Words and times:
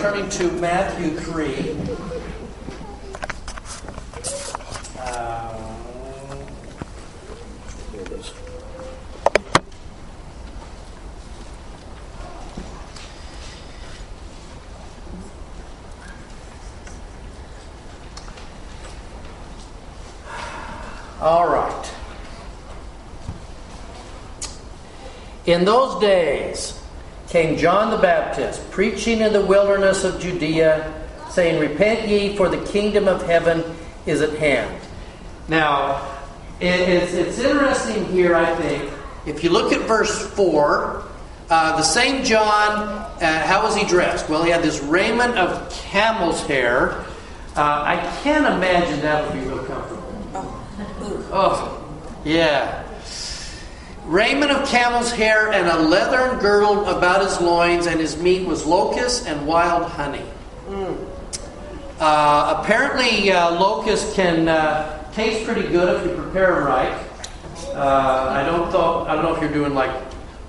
turning 0.00 0.28
to 0.30 0.48
Matthew 0.52 1.10
3. 1.18 1.76
Uh, 4.96 5.58
There 7.90 8.02
it 8.02 8.12
is. 8.12 8.32
All 21.20 21.48
right. 21.48 21.92
In 25.46 25.64
those 25.64 26.00
days 26.00 26.77
came 27.28 27.58
John 27.58 27.90
the 27.90 27.98
Baptist, 27.98 28.70
preaching 28.70 29.20
in 29.20 29.32
the 29.32 29.44
wilderness 29.44 30.04
of 30.04 30.20
Judea, 30.20 30.94
saying, 31.30 31.60
Repent 31.60 32.08
ye, 32.08 32.34
for 32.36 32.48
the 32.48 32.64
kingdom 32.66 33.06
of 33.06 33.22
heaven 33.26 33.62
is 34.06 34.22
at 34.22 34.38
hand. 34.38 34.80
Now, 35.46 36.18
it's, 36.60 37.12
it's 37.12 37.38
interesting 37.38 38.06
here, 38.06 38.34
I 38.34 38.54
think. 38.56 38.92
If 39.26 39.44
you 39.44 39.50
look 39.50 39.72
at 39.72 39.86
verse 39.86 40.26
4, 40.34 41.04
uh, 41.50 41.76
the 41.76 41.82
same 41.82 42.24
John, 42.24 42.88
uh, 43.20 43.46
how 43.46 43.62
was 43.62 43.76
he 43.76 43.86
dressed? 43.86 44.28
Well, 44.28 44.42
he 44.42 44.50
had 44.50 44.62
this 44.62 44.82
raiment 44.82 45.36
of 45.36 45.70
camel's 45.70 46.40
hair. 46.46 46.92
Uh, 47.56 47.82
I 47.84 47.96
can't 48.22 48.46
imagine 48.46 49.00
that 49.00 49.24
would 49.24 49.40
be 49.40 49.46
real 49.48 49.64
comfortable. 49.64 50.04
Oh, 51.30 51.84
yeah. 52.24 52.87
Raiment 54.08 54.50
of 54.50 54.66
camel's 54.66 55.12
hair 55.12 55.52
and 55.52 55.68
a 55.68 55.78
leathern 55.78 56.38
girdle 56.38 56.86
about 56.86 57.22
his 57.22 57.42
loins, 57.42 57.86
and 57.86 58.00
his 58.00 58.16
meat 58.16 58.46
was 58.46 58.64
locusts 58.64 59.26
and 59.26 59.46
wild 59.46 59.84
honey. 59.84 60.24
Uh, 62.00 62.56
apparently, 62.58 63.30
uh, 63.30 63.50
locusts 63.50 64.14
can 64.14 64.48
uh, 64.48 65.12
taste 65.12 65.44
pretty 65.44 65.68
good 65.68 66.00
if 66.00 66.06
you 66.10 66.22
prepare 66.22 66.54
them 66.54 66.64
right. 66.64 67.04
Uh, 67.74 68.28
I 68.30 68.44
don't 68.44 68.72
thought, 68.72 69.08
I 69.08 69.14
don't 69.14 69.24
know 69.24 69.34
if 69.34 69.42
you're 69.42 69.52
doing 69.52 69.74
like 69.74 69.94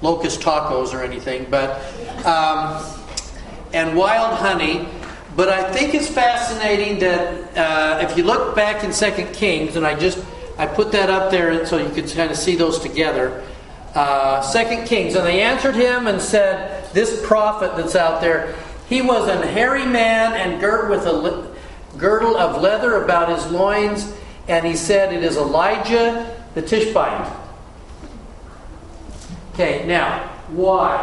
locust 0.01 0.39
tacos 0.39 0.93
or 0.93 1.03
anything, 1.03 1.45
but 1.49 1.81
um, 2.25 2.81
and 3.73 3.97
wild 3.97 4.37
honey. 4.37 4.87
But 5.35 5.49
I 5.49 5.69
think 5.73 5.95
it's 5.95 6.07
fascinating 6.07 6.99
that 6.99 7.57
uh, 7.57 8.07
if 8.07 8.17
you 8.17 8.23
look 8.23 8.55
back 8.55 8.85
in 8.85 8.93
Second 8.93 9.33
Kings, 9.33 9.75
and 9.75 9.85
I 9.85 9.99
just 9.99 10.23
I 10.57 10.65
put 10.65 10.91
that 10.93 11.09
up 11.09 11.29
there 11.29 11.65
so 11.65 11.77
you 11.77 11.89
could 11.89 12.09
kind 12.09 12.31
of 12.31 12.37
see 12.37 12.55
those 12.55 12.79
together. 12.79 13.45
Uh, 13.95 14.41
Second 14.41 14.85
Kings, 14.85 15.15
and 15.15 15.25
they 15.25 15.41
answered 15.41 15.75
him 15.75 16.07
and 16.07 16.21
said, 16.21 16.85
"This 16.93 17.25
prophet 17.25 17.75
that's 17.75 17.95
out 17.95 18.21
there, 18.21 18.55
he 18.87 19.01
was 19.01 19.27
an 19.27 19.41
hairy 19.41 19.85
man 19.85 20.33
and 20.33 20.61
girt 20.61 20.89
with 20.89 21.05
a 21.05 21.11
li- 21.11 21.47
girdle 21.97 22.37
of 22.37 22.61
leather 22.61 23.03
about 23.03 23.29
his 23.29 23.51
loins, 23.51 24.13
and 24.47 24.65
he 24.65 24.75
said, 24.75 25.13
It 25.13 25.23
is 25.23 25.37
Elijah 25.37 26.35
the 26.53 26.61
Tishbite." 26.61 27.31
Okay, 29.53 29.85
now 29.87 30.19
why? 30.49 30.97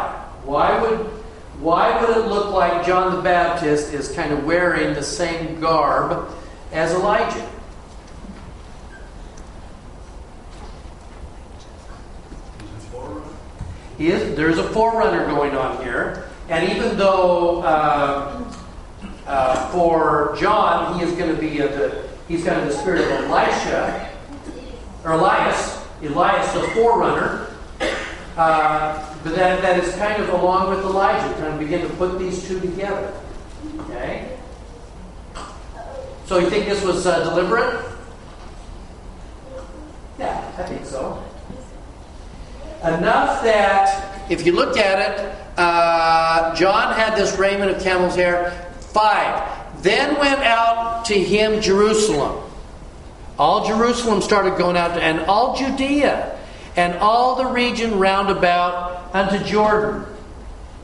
Why 0.45 0.81
would 0.81 0.99
why 1.59 1.99
would 1.99 2.15
it 2.15 2.27
look 2.27 2.51
like 2.51 2.85
John 2.85 3.15
the 3.15 3.21
Baptist 3.21 3.93
is 3.93 4.09
kind 4.09 4.31
of 4.31 4.45
wearing 4.45 4.93
the 4.93 5.03
same 5.03 5.59
garb 5.59 6.29
as 6.71 6.93
Elijah? 6.93 7.49
Is, 13.99 14.35
there's 14.35 14.57
a 14.57 14.69
forerunner 14.69 15.25
going 15.25 15.55
on 15.55 15.83
here. 15.83 16.29
And 16.49 16.69
even 16.71 16.97
though 16.97 17.61
uh, 17.61 18.53
uh, 19.25 19.69
for 19.71 20.35
John, 20.39 20.97
he 20.97 21.05
is 21.05 21.13
going 21.13 21.35
to 21.35 21.41
be 21.41 21.59
a, 21.59 21.67
the, 21.67 22.07
he's 22.27 22.43
got 22.43 22.65
the 22.65 22.71
spirit 22.71 23.01
of 23.01 23.29
Elisha, 23.29 24.11
or 25.03 25.13
Elias, 25.13 25.83
Elias 26.01 26.51
the 26.53 26.61
forerunner. 26.69 27.47
Uh, 28.37 29.15
but 29.23 29.35
that, 29.35 29.61
that 29.61 29.83
is 29.83 29.93
kind 29.95 30.21
of 30.21 30.29
along 30.29 30.69
with 30.69 30.79
Elijah, 30.79 31.33
kind 31.33 31.53
of 31.53 31.59
begin 31.59 31.81
to 31.81 31.89
put 31.95 32.19
these 32.19 32.47
two 32.47 32.59
together. 32.59 33.13
Okay? 33.79 34.37
So 36.25 36.39
you 36.39 36.49
think 36.49 36.65
this 36.65 36.83
was 36.83 37.07
uh, 37.07 37.23
deliberate? 37.23 37.83
Yeah, 40.19 40.51
I 40.57 40.63
think 40.63 40.85
so. 40.85 41.23
Enough 42.83 43.43
that, 43.43 44.31
if 44.31 44.45
you 44.45 44.51
look 44.51 44.77
at 44.77 44.99
it, 45.11 45.35
uh, 45.57 46.55
John 46.55 46.93
had 46.93 47.15
this 47.15 47.37
raiment 47.37 47.71
of 47.71 47.81
camel's 47.81 48.15
hair. 48.15 48.51
Five. 48.79 49.83
Then 49.83 50.17
went 50.17 50.41
out 50.41 51.05
to 51.05 51.13
him 51.13 51.61
Jerusalem. 51.61 52.43
All 53.39 53.67
Jerusalem 53.67 54.21
started 54.21 54.57
going 54.57 54.77
out, 54.77 54.95
to, 54.95 55.01
and 55.01 55.19
all 55.21 55.55
Judea, 55.55 56.39
and 56.75 56.95
all 56.95 57.35
the 57.35 57.45
region 57.45 57.99
round 57.99 58.29
about 58.29 59.13
unto 59.13 59.43
Jordan. 59.43 60.05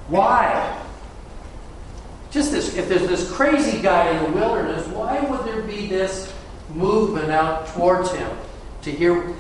Why? 0.08 0.80
Just 2.32 2.52
this, 2.52 2.76
if 2.76 2.90
there's 2.90 3.08
this 3.08 3.32
crazy 3.32 3.82
guy 3.82 4.10
in 4.10 4.24
the 4.24 4.40
wilderness, 4.40 4.88
why 4.88 5.20
would 5.22 5.46
there 5.46 5.62
be 5.62 5.88
this 5.88 6.34
movement 6.74 7.30
out 7.30 7.68
towards 7.68 8.12
him 8.12 8.30
to 8.82 8.92
hear, 8.92 9.34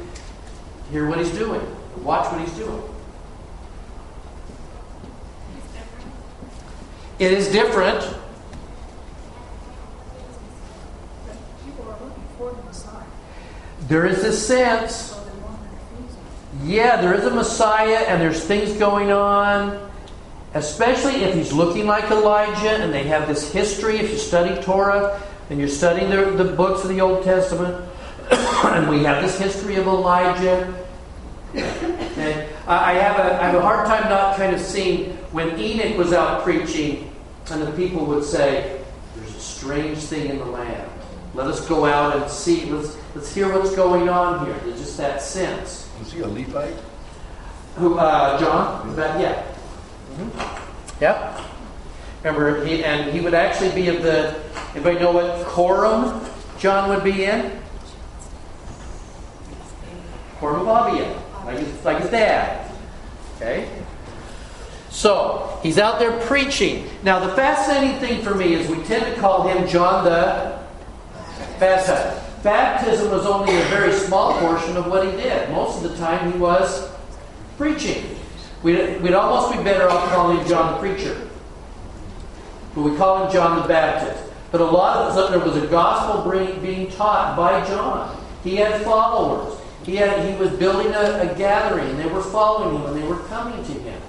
hear 0.91 1.07
what 1.07 1.17
he's 1.17 1.31
doing, 1.31 1.61
watch 1.97 2.31
what 2.31 2.41
he's 2.41 2.55
doing? 2.57 2.83
It 7.19 7.31
is 7.31 7.49
different. 7.49 8.03
There 13.87 14.05
is 14.05 14.23
a 14.23 14.33
sense, 14.33 15.15
yeah, 16.63 17.01
there 17.01 17.13
is 17.13 17.25
a 17.25 17.29
Messiah 17.29 18.05
and 18.07 18.21
there's 18.21 18.43
things 18.43 18.73
going 18.73 19.11
on, 19.11 19.91
especially 20.53 21.23
if 21.23 21.35
he's 21.35 21.51
looking 21.51 21.85
like 21.85 22.05
Elijah 22.05 22.81
and 22.81 22.93
they 22.93 23.03
have 23.03 23.27
this 23.27 23.51
history. 23.51 23.97
If 23.97 24.09
you 24.09 24.17
study 24.17 24.61
Torah 24.63 25.21
and 25.49 25.59
you're 25.59 25.67
studying 25.67 26.09
the, 26.09 26.43
the 26.43 26.55
books 26.55 26.83
of 26.83 26.89
the 26.89 27.01
Old 27.01 27.23
Testament, 27.23 27.83
and 28.31 28.89
we 28.89 29.03
have 29.03 29.21
this 29.21 29.37
history 29.37 29.75
of 29.75 29.85
Elijah. 29.87 30.82
And 31.55 32.49
I 32.67 32.93
have 32.93 33.19
a 33.19 33.41
I 33.41 33.45
have 33.47 33.55
a 33.55 33.61
hard 33.61 33.85
time 33.85 34.09
not 34.09 34.37
kind 34.37 34.55
of 34.55 34.61
seeing 34.61 35.17
when 35.31 35.59
Enoch 35.59 35.97
was 35.97 36.13
out 36.13 36.43
preaching, 36.43 37.11
and 37.51 37.61
the 37.61 37.71
people 37.73 38.05
would 38.05 38.23
say, 38.23 38.81
"There's 39.15 39.35
a 39.35 39.39
strange 39.39 39.99
thing 39.99 40.29
in 40.29 40.39
the 40.39 40.45
land. 40.45 40.89
Let 41.33 41.47
us 41.47 41.67
go 41.67 41.85
out 41.85 42.15
and 42.15 42.29
see. 42.29 42.65
Let's 42.65 42.97
let's 43.15 43.33
hear 43.33 43.53
what's 43.53 43.75
going 43.75 44.09
on 44.09 44.45
here." 44.45 44.55
There's 44.63 44.79
just 44.79 44.97
that 44.97 45.21
sense. 45.21 45.89
Was 45.99 46.11
he 46.11 46.21
a 46.21 46.27
Levite? 46.27 46.75
Who, 47.77 47.97
uh, 47.97 48.39
John? 48.39 48.95
That 48.95 49.19
yeah? 49.19 49.43
Yep. 51.01 51.41
Remember, 52.23 52.65
he, 52.65 52.83
and 52.83 53.11
he 53.11 53.19
would 53.19 53.33
actually 53.33 53.71
be 53.71 53.89
of 53.89 54.01
the. 54.01 54.39
Anybody 54.73 54.99
know 54.99 55.11
what 55.11 55.45
quorum 55.45 56.25
John 56.57 56.89
would 56.89 57.03
be 57.03 57.25
in? 57.25 57.59
Quorum 60.39 60.61
of 60.61 60.67
Abia, 60.67 61.21
like 61.45 61.57
his, 61.59 61.85
like 61.85 62.01
his 62.01 62.09
dad. 62.09 62.71
Okay. 63.35 63.69
So 64.89 65.59
he's 65.63 65.79
out 65.79 65.99
there 65.99 66.19
preaching. 66.27 66.87
Now, 67.01 67.19
the 67.25 67.33
fascinating 67.35 67.99
thing 67.99 68.21
for 68.21 68.35
me 68.35 68.53
is 68.53 68.69
we 68.69 68.81
tend 68.83 69.05
to 69.05 69.19
call 69.19 69.47
him 69.47 69.67
John 69.67 70.03
the 70.05 70.59
Baptizer. 71.59 72.21
Baptism 72.43 73.09
was 73.09 73.25
only 73.25 73.55
a 73.55 73.63
very 73.65 73.93
small 73.93 74.37
portion 74.39 74.77
of 74.77 74.87
what 74.87 75.05
he 75.05 75.11
did. 75.11 75.49
Most 75.49 75.83
of 75.83 75.91
the 75.91 75.97
time, 75.97 76.31
he 76.31 76.37
was 76.37 76.91
preaching. 77.57 78.17
We'd, 78.61 79.01
we'd 79.01 79.13
almost 79.13 79.57
be 79.57 79.63
better 79.63 79.89
off 79.89 80.09
calling 80.09 80.37
him 80.37 80.47
John 80.47 80.73
the 80.73 80.79
Preacher. 80.79 81.29
But 82.75 82.81
we 82.81 82.95
call 82.97 83.25
him 83.25 83.31
John 83.31 83.61
the 83.61 83.67
Baptist. 83.67 84.23
But 84.51 84.61
a 84.61 84.65
lot 84.65 84.97
of 84.97 85.31
there 85.31 85.39
was 85.39 85.57
a 85.57 85.67
gospel 85.67 86.29
being 86.59 86.91
taught 86.91 87.35
by 87.35 87.65
John. 87.65 88.23
He 88.43 88.57
had 88.57 88.83
followers. 88.83 89.59
He, 89.83 89.97
had, 89.97 90.29
he 90.29 90.35
was 90.37 90.51
building 90.51 90.93
a, 90.93 91.31
a 91.31 91.35
gathering. 91.37 91.89
And 91.89 91.99
they 91.99 92.07
were 92.07 92.21
following 92.21 92.77
him 92.77 92.85
and 92.85 93.01
they 93.01 93.07
were 93.07 93.19
coming 93.27 93.63
to 93.63 93.71
him. 93.71 94.01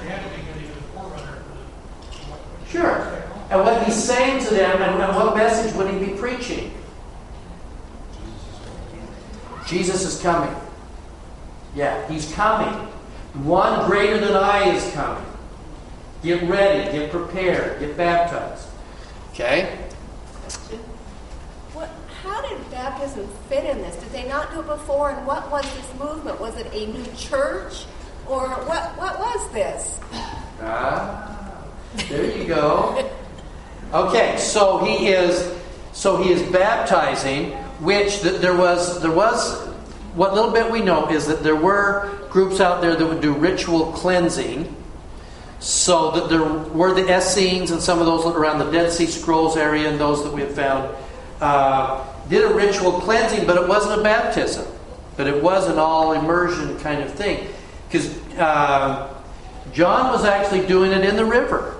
They 0.00 0.06
had 0.06 0.22
to 0.22 0.36
be 0.36 0.42
good 0.46 0.62
even 0.62 0.82
forerunner. 0.94 1.42
Sure. 2.68 3.24
And 3.50 3.60
what 3.60 3.82
he's 3.84 4.02
saying 4.02 4.44
to 4.44 4.54
them, 4.54 4.82
and, 4.82 5.02
and 5.02 5.16
what 5.16 5.36
message 5.36 5.74
would 5.74 5.90
he 5.92 5.98
be 5.98 6.18
preaching? 6.18 6.72
Jesus 9.66 10.04
is 10.04 10.20
coming. 10.22 10.54
Yeah, 11.74 12.06
he's 12.08 12.32
coming. 12.32 12.72
One 13.44 13.88
greater 13.88 14.18
than 14.18 14.34
I 14.34 14.70
is 14.70 14.90
coming. 14.92 15.24
Get 16.22 16.42
ready, 16.48 16.90
get 16.90 17.10
prepared, 17.10 17.78
get 17.78 17.96
baptized. 17.96 18.66
Okay? 19.32 19.78
How 22.22 22.42
did 22.42 22.70
baptism 22.70 23.28
fit 23.48 23.64
in 23.64 23.78
this? 23.78 23.96
Did 23.96 24.10
they 24.10 24.28
not 24.28 24.52
do 24.52 24.60
it 24.60 24.66
before? 24.66 25.10
And 25.10 25.26
what 25.26 25.50
was 25.50 25.64
this 25.74 25.94
movement? 25.98 26.40
Was 26.40 26.56
it 26.56 26.72
a 26.72 26.86
new 26.86 27.06
church? 27.16 27.84
Or 28.26 28.48
what, 28.48 28.96
what 28.98 29.18
was 29.18 29.52
this? 29.52 29.98
Ah, 30.60 31.64
there 32.08 32.36
you 32.36 32.44
go. 32.46 33.10
Okay, 33.94 34.36
so 34.36 34.84
he 34.84 35.08
is 35.08 35.56
so 35.92 36.22
he 36.22 36.32
is 36.32 36.42
baptizing, 36.52 37.52
which 37.80 38.20
th- 38.20 38.40
there 38.40 38.56
was 38.56 39.00
there 39.00 39.12
was 39.12 39.66
what 40.14 40.34
little 40.34 40.50
bit 40.50 40.70
we 40.70 40.80
know 40.80 41.08
is 41.08 41.26
that 41.26 41.42
there 41.42 41.56
were 41.56 42.26
groups 42.28 42.60
out 42.60 42.82
there 42.82 42.96
that 42.96 43.06
would 43.06 43.22
do 43.22 43.32
ritual 43.32 43.92
cleansing. 43.92 44.74
So 45.60 46.12
that 46.12 46.28
there 46.28 46.44
were 46.44 46.94
the 46.94 47.16
Essenes 47.16 47.72
and 47.72 47.80
some 47.80 47.98
of 47.98 48.06
those 48.06 48.24
around 48.26 48.58
the 48.58 48.70
Dead 48.70 48.92
Sea 48.92 49.06
Scrolls 49.06 49.56
area 49.56 49.88
and 49.88 49.98
those 49.98 50.22
that 50.22 50.32
we 50.32 50.42
have 50.42 50.54
found 50.54 50.94
uh, 51.40 52.04
did 52.28 52.44
a 52.50 52.54
ritual 52.54 52.92
cleansing, 53.00 53.46
but 53.46 53.56
it 53.56 53.68
wasn't 53.68 54.00
a 54.00 54.02
baptism, 54.02 54.66
but 55.16 55.26
it 55.26 55.42
was 55.42 55.68
an 55.68 55.78
all 55.78 56.12
immersion 56.12 56.78
kind 56.80 57.02
of 57.02 57.12
thing 57.12 57.48
because 57.88 58.16
uh, 58.36 59.12
John 59.72 60.12
was 60.12 60.24
actually 60.24 60.66
doing 60.66 60.92
it 60.92 61.04
in 61.04 61.16
the 61.16 61.24
river. 61.24 61.74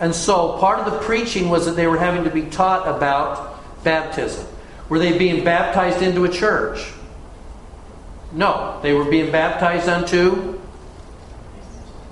And 0.00 0.14
so 0.14 0.58
part 0.58 0.80
of 0.80 0.92
the 0.92 0.98
preaching 1.00 1.48
was 1.48 1.64
that 1.66 1.72
they 1.72 1.86
were 1.86 1.98
having 1.98 2.24
to 2.24 2.30
be 2.30 2.42
taught 2.42 2.88
about 2.88 3.62
baptism. 3.84 4.46
Were 4.88 4.98
they 4.98 5.16
being 5.16 5.44
baptized 5.44 6.02
into 6.02 6.24
a 6.24 6.28
church? 6.28 6.92
No, 8.32 8.78
they 8.82 8.92
were 8.92 9.04
being 9.04 9.30
baptized 9.30 9.88
unto 9.88 10.58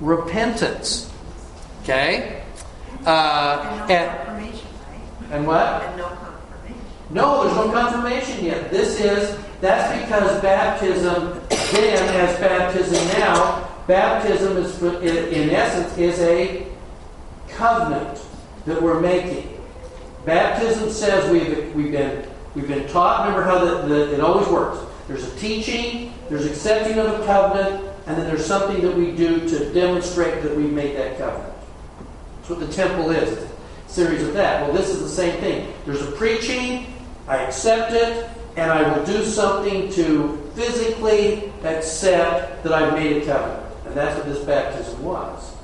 repentance. 0.00 1.10
Okay? 1.82 2.42
Uh, 3.04 3.60
And 3.62 3.88
no 3.88 3.94
and, 3.94 4.16
confirmation, 4.26 4.68
right? 4.88 5.32
and 5.32 5.46
what? 5.46 5.82
And 5.82 5.96
no. 5.96 6.09
No, 7.10 7.44
there's 7.44 7.56
no 7.56 7.72
confirmation 7.72 8.44
yet. 8.44 8.70
This 8.70 9.00
is, 9.00 9.36
that's 9.60 10.00
because 10.02 10.40
baptism 10.40 11.40
then, 11.72 12.14
as 12.16 12.38
baptism 12.38 13.20
now, 13.20 13.68
baptism 13.86 14.56
is, 14.56 14.82
in 14.82 15.50
essence, 15.50 15.96
is 15.98 16.18
a 16.20 16.66
covenant 17.48 18.20
that 18.66 18.80
we're 18.80 19.00
making. 19.00 19.60
Baptism 20.24 20.90
says 20.90 21.30
we've, 21.30 21.74
we've, 21.74 21.92
been, 21.92 22.28
we've 22.54 22.68
been 22.68 22.88
taught, 22.88 23.26
remember 23.26 23.44
how 23.44 23.64
the, 23.64 23.88
the, 23.88 24.14
it 24.14 24.20
always 24.20 24.48
works. 24.48 24.80
There's 25.08 25.24
a 25.24 25.36
teaching, 25.36 26.12
there's 26.28 26.46
accepting 26.46 26.98
of 26.98 27.20
a 27.20 27.26
covenant, 27.26 27.86
and 28.06 28.16
then 28.16 28.26
there's 28.26 28.44
something 28.44 28.80
that 28.82 28.96
we 28.96 29.12
do 29.12 29.48
to 29.48 29.72
demonstrate 29.72 30.42
that 30.42 30.56
we 30.56 30.64
made 30.64 30.96
that 30.96 31.18
covenant. 31.18 31.54
That's 32.36 32.50
what 32.50 32.60
the 32.60 32.72
temple 32.72 33.10
is. 33.10 33.32
It's 33.32 33.52
a 33.90 33.92
series 33.92 34.22
of 34.22 34.34
that. 34.34 34.62
Well, 34.62 34.76
this 34.76 34.90
is 34.90 35.00
the 35.00 35.08
same 35.08 35.40
thing. 35.40 35.72
There's 35.86 36.02
a 36.02 36.10
preaching, 36.12 36.89
I 37.30 37.36
accept 37.44 37.92
it, 37.92 38.28
and 38.56 38.72
I 38.72 38.90
will 38.90 39.06
do 39.06 39.24
something 39.24 39.88
to 39.92 40.36
physically 40.56 41.52
accept 41.62 42.64
that 42.64 42.72
I've 42.72 42.92
made 42.94 43.22
a 43.22 43.24
covenant. 43.24 43.72
And 43.86 43.94
that's 43.94 44.16
what 44.16 44.26
this 44.26 44.44
baptism 44.44 45.04
was. 45.04 45.54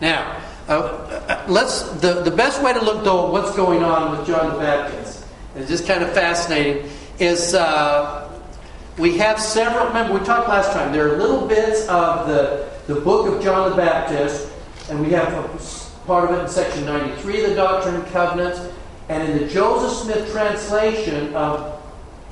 Now, 0.00 0.40
uh, 0.68 0.74
uh, 0.74 1.44
let's 1.48 1.82
the, 2.00 2.22
the 2.22 2.30
best 2.30 2.62
way 2.62 2.72
to 2.72 2.80
look 2.80 3.02
though 3.02 3.26
at 3.26 3.32
what's 3.32 3.56
going 3.56 3.82
on 3.82 4.16
with 4.16 4.28
John 4.28 4.52
the 4.52 4.60
Baptist, 4.60 5.26
and 5.54 5.62
it's 5.62 5.70
just 5.70 5.88
kind 5.88 6.04
of 6.04 6.12
fascinating, 6.12 6.88
is 7.18 7.52
uh, 7.54 8.30
we 8.96 9.18
have 9.18 9.40
several. 9.40 9.88
Remember, 9.88 10.16
we 10.16 10.24
talked 10.24 10.48
last 10.48 10.72
time. 10.72 10.92
There 10.92 11.12
are 11.12 11.18
little 11.18 11.48
bits 11.48 11.88
of 11.88 12.28
the 12.28 12.68
the 12.86 13.00
book 13.00 13.26
of 13.26 13.42
John 13.42 13.70
the 13.70 13.76
Baptist, 13.76 14.52
and 14.88 15.00
we 15.00 15.10
have 15.10 15.28
part 16.06 16.30
of 16.30 16.38
it 16.38 16.42
in 16.42 16.48
section 16.48 16.84
93 16.84 17.42
of 17.42 17.50
the 17.50 17.56
Doctrine 17.56 17.96
and 17.96 18.06
Covenants, 18.06 18.60
and 19.08 19.30
in 19.30 19.38
the 19.38 19.48
Joseph 19.48 20.04
Smith 20.04 20.30
translation 20.32 21.34
of 21.34 21.82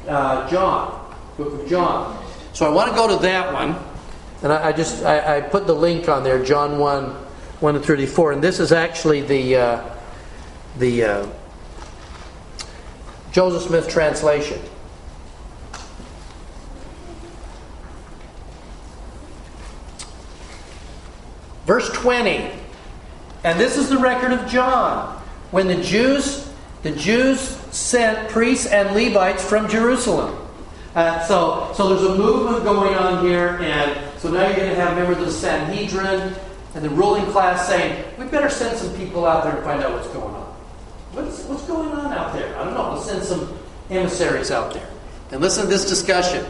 uh, 0.09 0.49
John, 0.51 1.15
book 1.37 1.61
of 1.61 1.69
John. 1.69 2.25
So 2.53 2.67
I 2.67 2.69
want 2.71 2.91
to 2.91 2.97
go 2.97 3.09
to 3.09 3.23
that 3.23 3.53
one, 3.53 3.77
and 4.43 4.53
I, 4.53 4.69
I 4.69 4.73
just 4.73 5.05
I, 5.05 5.39
I 5.39 5.41
put 5.41 5.67
the 5.67 5.75
link 5.75 6.09
on 6.09 6.25
there, 6.25 6.43
John 6.45 6.79
one. 6.79 7.27
1 7.61 7.75
to 7.75 7.81
34. 7.81 8.33
And 8.33 8.43
this 8.43 8.61
is 8.61 8.71
actually 8.71 9.23
the, 9.23 9.57
uh, 9.57 9.95
the 10.79 11.05
uh, 11.05 11.27
Joseph 13.33 13.63
Smith 13.63 13.89
translation. 13.89 14.61
Verse 21.65 21.91
20. 21.93 22.51
And 23.43 23.59
this 23.59 23.79
is 23.79 23.89
the 23.89 23.99
record 23.99 24.33
of 24.33 24.47
John. 24.49 25.17
When 25.51 25.67
the 25.67 25.83
Jews, 25.83 26.46
the 26.87 26.93
Jews 26.93 27.41
sent 27.73 28.29
priests 28.31 28.67
and 28.67 28.95
Levites 28.95 29.45
from 29.45 29.69
Jerusalem. 29.69 30.39
Uh, 30.95 31.21
so, 31.25 31.73
so 31.75 31.89
there's 31.89 32.05
a 32.05 32.17
movement 32.17 32.63
going 32.63 32.95
on 32.95 33.27
here, 33.27 33.59
and 33.61 34.01
so 34.21 34.31
now 34.31 34.47
you're 34.47 34.57
going 34.57 34.71
to 34.71 34.77
have 34.77 34.97
members 34.97 35.19
of 35.19 35.27
the 35.27 35.33
Sanhedrin 35.33 36.33
and 36.75 36.85
the 36.85 36.91
ruling 36.91 37.27
class 37.33 37.67
saying, 37.67 38.05
we 38.19 38.25
better 38.27 38.49
send 38.49 38.79
some 38.79 38.97
people 38.97 39.27
out 39.27 39.43
there 39.43 39.57
to 39.57 39.63
find 39.63 39.83
out 39.83 39.93
what's 39.95 40.07
going 40.09 40.33
on. 40.35 40.47
What's, 41.13 41.45
what's 41.45 41.65
going 41.65 41.91
on 41.91 42.13
out 42.13 42.33
there? 42.33 42.57
I 42.57 42.65
don't 42.65 42.75
know. 42.75 42.93
Let's 42.95 43.07
send 43.07 43.25
some 43.25 43.59
emissaries 43.91 44.53
out 44.53 44.73
there. 44.73 44.89
And 45.33 45.41
listen 45.41 45.65
to 45.65 45.69
this 45.69 45.89
discussion. 45.89 46.47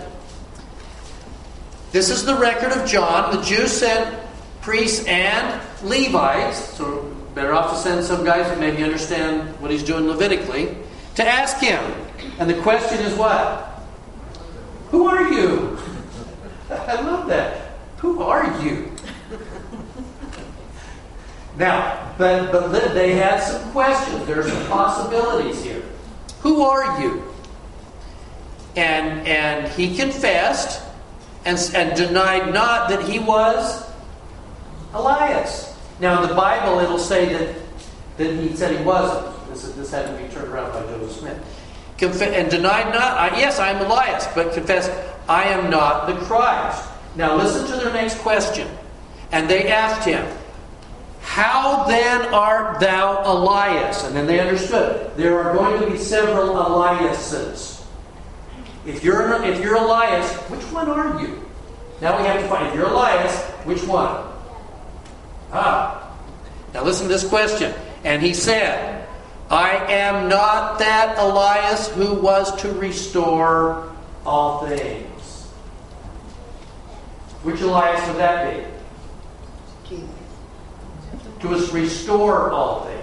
This 1.93 2.11
is 2.11 2.27
the 2.27 2.35
record 2.35 2.73
of 2.73 2.87
John. 2.87 3.35
The 3.35 3.43
Jews 3.43 3.73
sent 3.73 4.15
priests 4.61 5.07
and 5.07 5.63
Levites, 5.83 6.59
so 6.77 7.17
better 7.37 7.53
off 7.53 7.71
to 7.71 7.77
send 7.77 8.03
some 8.03 8.25
guys 8.25 8.51
who 8.51 8.59
maybe 8.59 8.83
understand 8.83 9.43
what 9.61 9.71
he's 9.71 9.83
doing 9.83 10.09
Levitically, 10.09 10.75
to 11.17 11.23
ask 11.23 11.59
him. 11.59 11.85
And 12.39 12.49
the 12.49 12.59
question 12.63 12.99
is 13.01 13.15
what? 13.15 13.79
Who 14.91 15.07
are 15.07 15.31
you? 15.31 15.79
I 16.71 16.99
love 17.03 17.29
that. 17.29 17.73
Who 17.99 18.23
are 18.23 18.61
you? 18.65 18.91
Now, 21.59 22.13
but, 22.19 22.53
but 22.53 22.93
they 22.93 23.15
had 23.15 23.43
some 23.43 23.73
questions. 23.73 24.27
There 24.27 24.41
are 24.41 24.47
some 24.47 24.67
possibilities 24.67 25.65
here. 25.65 25.83
Who 26.41 26.61
are 26.61 27.01
you? 27.01 27.33
And, 28.77 29.27
and 29.27 29.67
he 29.73 29.97
confessed 29.97 30.87
and, 31.47 31.59
and 31.75 31.97
denied 31.97 32.53
not 32.53 32.91
that 32.91 33.09
he 33.09 33.19
was 33.19 33.91
Elias. 34.93 35.76
Now, 36.01 36.23
in 36.23 36.29
the 36.29 36.35
Bible, 36.35 36.81
it'll 36.81 36.99
say 36.99 37.33
that, 37.33 37.55
that 38.19 38.35
he 38.35 38.55
said 38.55 38.77
he 38.77 38.85
wasn't. 38.85 39.35
This, 39.49 39.71
this 39.73 39.91
had 39.91 40.07
to 40.07 40.23
be 40.23 40.29
turned 40.33 40.49
around 40.49 40.73
by 40.73 40.81
Joseph 40.93 41.21
Smith. 41.21 41.63
Conf- 41.99 42.21
and 42.23 42.51
denied 42.51 42.93
not, 42.93 43.17
I, 43.17 43.39
yes, 43.39 43.59
I 43.59 43.71
am 43.71 43.85
Elias, 43.85 44.27
but 44.35 44.53
confessed, 44.53 44.91
I 45.29 45.45
am 45.45 45.71
not 45.71 46.07
the 46.07 46.15
Christ. 46.27 46.89
Now, 47.17 47.37
listen 47.37 47.67
to 47.67 47.83
their 47.83 47.93
next 47.93 48.19
question. 48.19 48.69
And 49.33 49.49
they 49.49 49.69
asked 49.69 50.07
him, 50.07 50.27
how 51.23 51.85
then 51.85 52.33
art 52.33 52.81
thou 52.81 53.23
Elias? 53.25 54.05
And 54.05 54.15
then 54.15 54.27
they 54.27 54.39
understood. 54.39 55.17
There 55.17 55.41
are 55.41 55.55
going 55.55 55.81
to 55.81 55.91
be 55.91 55.99
several 55.99 56.55
Eliases. 56.55 57.85
If 58.87 59.03
you're, 59.03 59.43
if 59.45 59.61
you're 59.61 59.77
Elias, 59.77 60.33
which 60.49 60.63
one 60.73 60.89
are 60.89 61.21
you? 61.21 61.45
Now 62.01 62.17
we 62.19 62.27
have 62.27 62.41
to 62.41 62.49
find. 62.49 62.69
If 62.69 62.75
you're 62.75 62.89
Elias, 62.89 63.41
which 63.65 63.83
one? 63.83 64.26
Ah. 65.53 66.11
Now 66.75 66.85
listen 66.85 67.07
to 67.07 67.13
this 67.13 67.27
question. 67.27 67.75
And 68.05 68.23
he 68.23 68.35
said, 68.35 69.07
I 69.51 69.77
am 69.93 70.29
not 70.29 70.79
that 70.81 71.19
Elias 71.19 71.89
who 71.89 72.15
was 72.15 72.55
to 72.63 72.73
restore 72.73 73.93
all 74.25 74.67
things. 74.67 75.07
Which 77.43 77.61
Elias 77.61 78.07
would 78.09 78.17
that 78.17 78.53
be? 79.89 79.97
Jesus. 79.97 81.69
to 81.69 81.75
restore 81.75 82.51
all 82.51 82.85
things. 82.87 82.97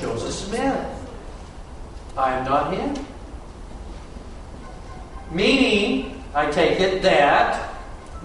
Joseph 0.00 0.34
Smith. 0.34 0.86
I 2.16 2.34
am 2.34 2.44
not 2.44 2.74
him. 2.74 3.06
Meaning, 5.30 6.22
I 6.34 6.50
take 6.50 6.80
it 6.80 7.02
that 7.02 7.69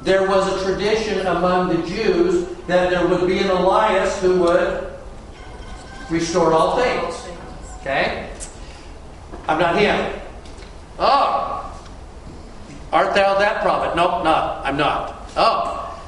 there 0.05 0.27
was 0.29 0.47
a 0.53 0.63
tradition 0.63 1.25
among 1.25 1.75
the 1.75 1.88
Jews 1.88 2.47
that 2.67 2.91
there 2.91 3.07
would 3.07 3.27
be 3.27 3.39
an 3.39 3.50
Elias 3.50 4.21
who 4.21 4.39
would 4.41 4.93
restore 6.12 6.53
all 6.53 6.77
things. 6.77 7.27
Okay? 7.81 8.29
I'm 9.47 9.59
not 9.59 9.77
him. 9.79 10.21
Oh. 11.00 11.62
Art 12.93 13.15
thou 13.15 13.39
that 13.39 13.63
prophet? 13.63 13.95
Nope, 13.95 14.24
not. 14.24 14.63
I'm 14.63 14.77
not. 14.77 15.27
Oh. 15.35 16.00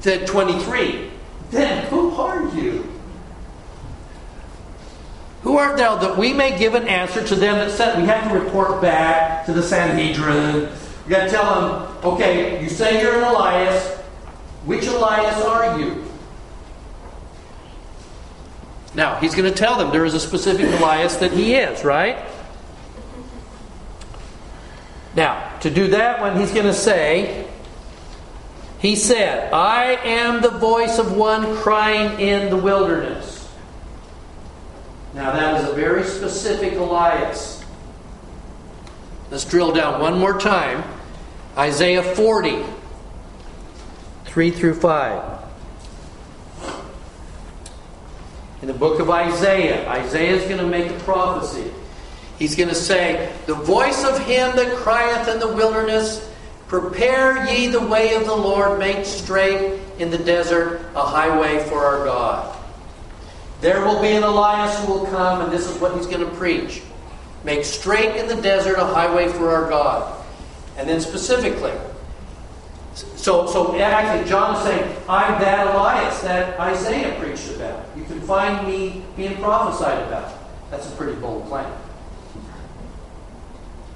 Said 0.00 0.26
23. 0.26 1.10
Then 1.50 1.86
who 1.86 2.10
are 2.16 2.54
you? 2.54 2.86
Who 5.42 5.56
art 5.56 5.78
thou 5.78 5.96
that 5.96 6.18
we 6.18 6.34
may 6.34 6.58
give 6.58 6.74
an 6.74 6.86
answer 6.86 7.26
to 7.26 7.34
them 7.34 7.56
that 7.56 7.70
sent? 7.70 7.98
We 7.98 8.04
have 8.04 8.30
to 8.30 8.38
report 8.38 8.82
back 8.82 9.46
to 9.46 9.54
the 9.54 9.62
Sanhedrin. 9.62 10.68
We 11.08 11.14
got 11.14 11.24
to 11.24 11.30
tell 11.30 11.54
them, 11.58 12.04
okay, 12.04 12.62
you 12.62 12.68
say 12.68 13.00
you're 13.00 13.16
an 13.16 13.24
Elias. 13.24 13.96
Which 14.66 14.86
Elias 14.86 15.42
are 15.42 15.80
you? 15.80 16.04
Now, 18.94 19.14
he's 19.18 19.34
going 19.34 19.50
to 19.50 19.56
tell 19.56 19.78
them 19.78 19.90
there 19.90 20.04
is 20.04 20.12
a 20.12 20.20
specific 20.20 20.66
Elias 20.66 21.16
that 21.16 21.32
he 21.32 21.54
is, 21.54 21.82
right? 21.82 22.22
Now, 25.16 25.58
to 25.60 25.70
do 25.70 25.86
that 25.88 26.20
one, 26.20 26.38
he's 26.38 26.52
going 26.52 26.66
to 26.66 26.74
say, 26.74 27.48
He 28.78 28.94
said, 28.94 29.50
I 29.50 29.92
am 30.04 30.42
the 30.42 30.50
voice 30.50 30.98
of 30.98 31.16
one 31.16 31.56
crying 31.56 32.20
in 32.20 32.50
the 32.50 32.58
wilderness. 32.58 33.50
Now, 35.14 35.32
that 35.32 35.62
is 35.62 35.70
a 35.70 35.72
very 35.72 36.04
specific 36.04 36.74
Elias. 36.74 37.64
Let's 39.30 39.46
drill 39.46 39.72
down 39.72 40.02
one 40.02 40.18
more 40.18 40.38
time. 40.38 40.84
Isaiah 41.56 42.02
40, 42.02 42.64
3 44.24 44.50
through 44.50 44.74
5. 44.74 45.38
In 48.60 48.68
the 48.68 48.74
book 48.74 49.00
of 49.00 49.08
Isaiah, 49.08 49.88
Isaiah 49.88 50.34
is 50.34 50.44
going 50.44 50.58
to 50.58 50.66
make 50.66 50.90
a 50.90 50.98
prophecy. 51.00 51.70
He's 52.38 52.56
going 52.56 52.68
to 52.68 52.74
say, 52.74 53.32
The 53.46 53.54
voice 53.54 54.04
of 54.04 54.18
him 54.26 54.54
that 54.56 54.76
crieth 54.76 55.28
in 55.28 55.38
the 55.38 55.52
wilderness, 55.52 56.28
Prepare 56.66 57.46
ye 57.46 57.68
the 57.68 57.80
way 57.80 58.14
of 58.14 58.26
the 58.26 58.34
Lord, 58.34 58.78
make 58.78 59.06
straight 59.06 59.80
in 59.98 60.10
the 60.10 60.18
desert 60.18 60.82
a 60.94 61.02
highway 61.02 61.64
for 61.68 61.84
our 61.84 62.04
God. 62.04 62.56
There 63.60 63.84
will 63.84 64.00
be 64.00 64.08
an 64.08 64.22
Elias 64.22 64.78
who 64.84 64.92
will 64.92 65.06
come, 65.06 65.40
and 65.40 65.52
this 65.52 65.68
is 65.68 65.80
what 65.80 65.96
he's 65.96 66.06
going 66.06 66.20
to 66.20 66.36
preach. 66.36 66.82
Make 67.42 67.64
straight 67.64 68.16
in 68.16 68.28
the 68.28 68.40
desert 68.40 68.76
a 68.78 68.84
highway 68.84 69.28
for 69.28 69.50
our 69.50 69.68
God. 69.68 70.14
And 70.78 70.88
then 70.88 71.00
specifically, 71.00 71.72
so, 72.94 73.46
so 73.46 73.78
actually, 73.78 74.28
John 74.28 74.56
is 74.56 74.62
saying, 74.62 74.96
I'm 75.08 75.40
that 75.40 75.74
Elias 75.74 76.20
that 76.22 76.58
Isaiah 76.58 77.18
preached 77.20 77.50
about. 77.50 77.84
You 77.96 78.04
can 78.04 78.20
find 78.20 78.66
me 78.66 79.04
being 79.16 79.36
prophesied 79.36 80.06
about. 80.06 80.32
That's 80.70 80.86
a 80.88 80.96
pretty 80.96 81.20
bold 81.20 81.46
claim. 81.46 81.66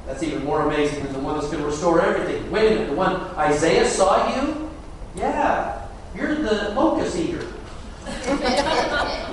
That's 0.07 0.23
even 0.23 0.45
more 0.45 0.63
amazing 0.63 1.05
than 1.05 1.13
the 1.13 1.19
one 1.21 1.37
that's 1.37 1.47
going 1.47 1.63
to 1.63 1.69
restore 1.69 2.01
everything. 2.01 2.51
Wait 2.51 2.67
a 2.67 2.75
minute, 2.75 2.91
the 2.91 2.97
one 2.97 3.15
Isaiah 3.37 3.89
saw 3.89 4.37
you? 4.37 4.71
Yeah, 5.15 5.87
you're 6.17 6.35
the 6.35 6.71
locust 6.71 7.17
eater. 7.17 7.47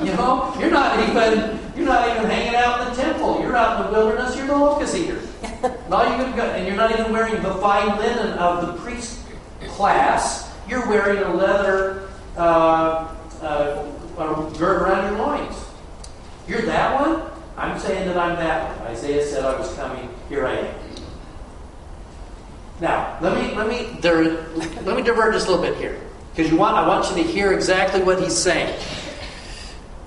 you 0.04 0.14
know, 0.14 0.56
you're 0.60 0.70
not 0.70 1.00
even 1.10 1.60
you're 1.76 1.88
not 1.88 2.08
even 2.10 2.30
hanging 2.30 2.56
out 2.56 2.82
in 2.82 2.94
the 2.94 3.02
temple. 3.02 3.42
You're 3.42 3.56
out 3.56 3.80
in 3.80 3.88
the 3.88 3.98
wilderness. 3.98 4.36
You're 4.38 4.48
the 4.48 4.58
locust 4.58 4.96
eater. 4.96 5.20
Not 5.90 6.20
even 6.20 6.40
and 6.40 6.68
you're 6.68 6.76
not 6.76 6.92
even 6.92 7.12
wearing 7.12 7.42
the 7.44 7.54
fine 7.56 7.98
linen 7.98 8.38
of 8.38 8.66
the 8.68 8.74
priest 8.82 9.20
class. 9.68 10.50
You're 10.68 10.88
wearing 10.88 11.22
a 11.24 11.34
leather 11.34 12.10
uh, 12.38 13.14
uh, 13.42 14.50
girt 14.58 14.82
around 14.82 15.12
your 15.12 15.26
loins. 15.26 15.66
You're 16.48 16.62
that 16.62 17.02
one. 17.02 17.30
I'm 17.58 17.78
saying 17.80 18.08
that 18.08 18.18
I'm 18.18 18.36
that 18.38 18.78
one. 18.78 18.88
Isaiah 18.88 19.26
said 19.26 19.44
I 19.44 19.60
was 19.60 19.74
coming. 19.76 20.10
Here 20.30 20.46
I 20.46 20.60
am. 20.60 20.76
Now, 22.80 23.18
let 23.20 23.36
me 23.36 23.56
let 23.56 23.68
me 23.68 24.00
there, 24.00 24.24
let 24.84 24.96
me 24.96 25.02
divert 25.02 25.34
just 25.34 25.48
a 25.48 25.52
little 25.52 25.66
bit 25.66 25.78
here 25.78 26.00
because 26.34 26.50
you 26.50 26.58
want 26.58 26.78
I 26.78 26.88
want 26.88 27.10
you 27.10 27.22
to 27.22 27.30
hear 27.30 27.52
exactly 27.52 28.02
what 28.02 28.22
he's 28.22 28.38
saying. 28.38 28.80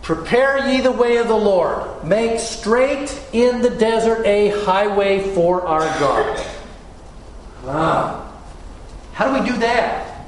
Prepare 0.03 0.69
ye 0.69 0.81
the 0.81 0.91
way 0.91 1.19
of 1.19 1.29
the 1.29 1.37
Lord. 1.37 2.05
Make 2.05 2.41
straight 2.41 3.17
in 3.33 3.63
the 3.63 3.71
desert 3.71 4.27
a 4.27 4.49
highway 4.65 5.21
for 5.33 5.65
our 5.67 5.85
God. 6.01 6.47
Ah. 7.65 8.19
How 9.13 9.33
do 9.33 9.41
we 9.41 9.49
do 9.49 9.57
that? 9.59 10.27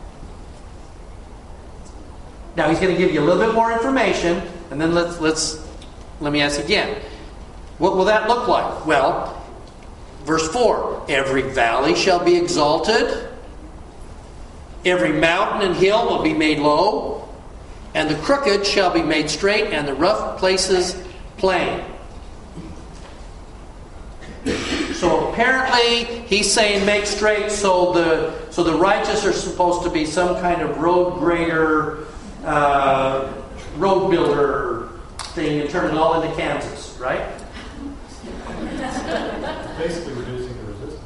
Now 2.57 2.69
he's 2.69 2.79
going 2.79 2.93
to 2.93 2.99
give 2.99 3.13
you 3.13 3.21
a 3.21 3.25
little 3.25 3.45
bit 3.45 3.55
more 3.55 3.73
information, 3.73 4.43
and 4.71 4.81
then 4.81 4.95
let's 4.95 5.21
let's 5.21 5.67
let 6.21 6.33
me 6.33 6.41
ask 6.41 6.61
again. 6.61 7.01
What 7.79 7.97
will 7.97 8.05
that 8.05 8.29
look 8.29 8.47
like? 8.47 8.87
Well, 8.87 9.43
verse 10.25 10.49
4 10.53 11.07
Every 11.09 11.43
valley 11.43 11.97
shall 11.97 12.25
be 12.25 12.37
exalted, 12.37 13.29
every 14.85 15.13
mountain 15.13 15.69
and 15.69 15.77
hill 15.77 16.09
will 16.09 16.23
be 16.23 16.35
made 16.35 16.61
low, 16.61 17.14
and 17.95 18.11
the 18.11 18.17
crooked 18.17 18.67
shall 18.67 18.93
be 18.93 19.03
made 19.03 19.31
straight, 19.31 19.73
and 19.73 19.87
the 19.87 19.95
rough 19.95 20.39
places 20.39 21.01
plain. 21.37 21.85
So 24.95 25.31
apparently 25.31 26.05
he's 26.27 26.53
saying 26.53 26.85
make 26.85 27.07
straight 27.07 27.51
so 27.51 27.93
the 27.93 28.51
so 28.51 28.63
the 28.63 28.75
righteous 28.75 29.25
are 29.25 29.33
supposed 29.33 29.83
to 29.85 29.91
be 29.91 30.05
some 30.05 30.37
kind 30.41 30.61
of 30.63 30.79
road 30.79 31.19
grader, 31.19 32.07
uh, 32.45 33.33
road 33.77 34.11
builder 34.11 34.89
thing 35.35 35.61
and 35.61 35.71
turn 35.71 35.91
it 35.91 35.97
all 35.97 36.21
into 36.23 36.35
Kansas, 36.37 36.97
right? 37.01 37.23
Basically 39.79 40.13
reducing 40.13 40.57
the 40.59 40.63
resistance. 40.73 41.01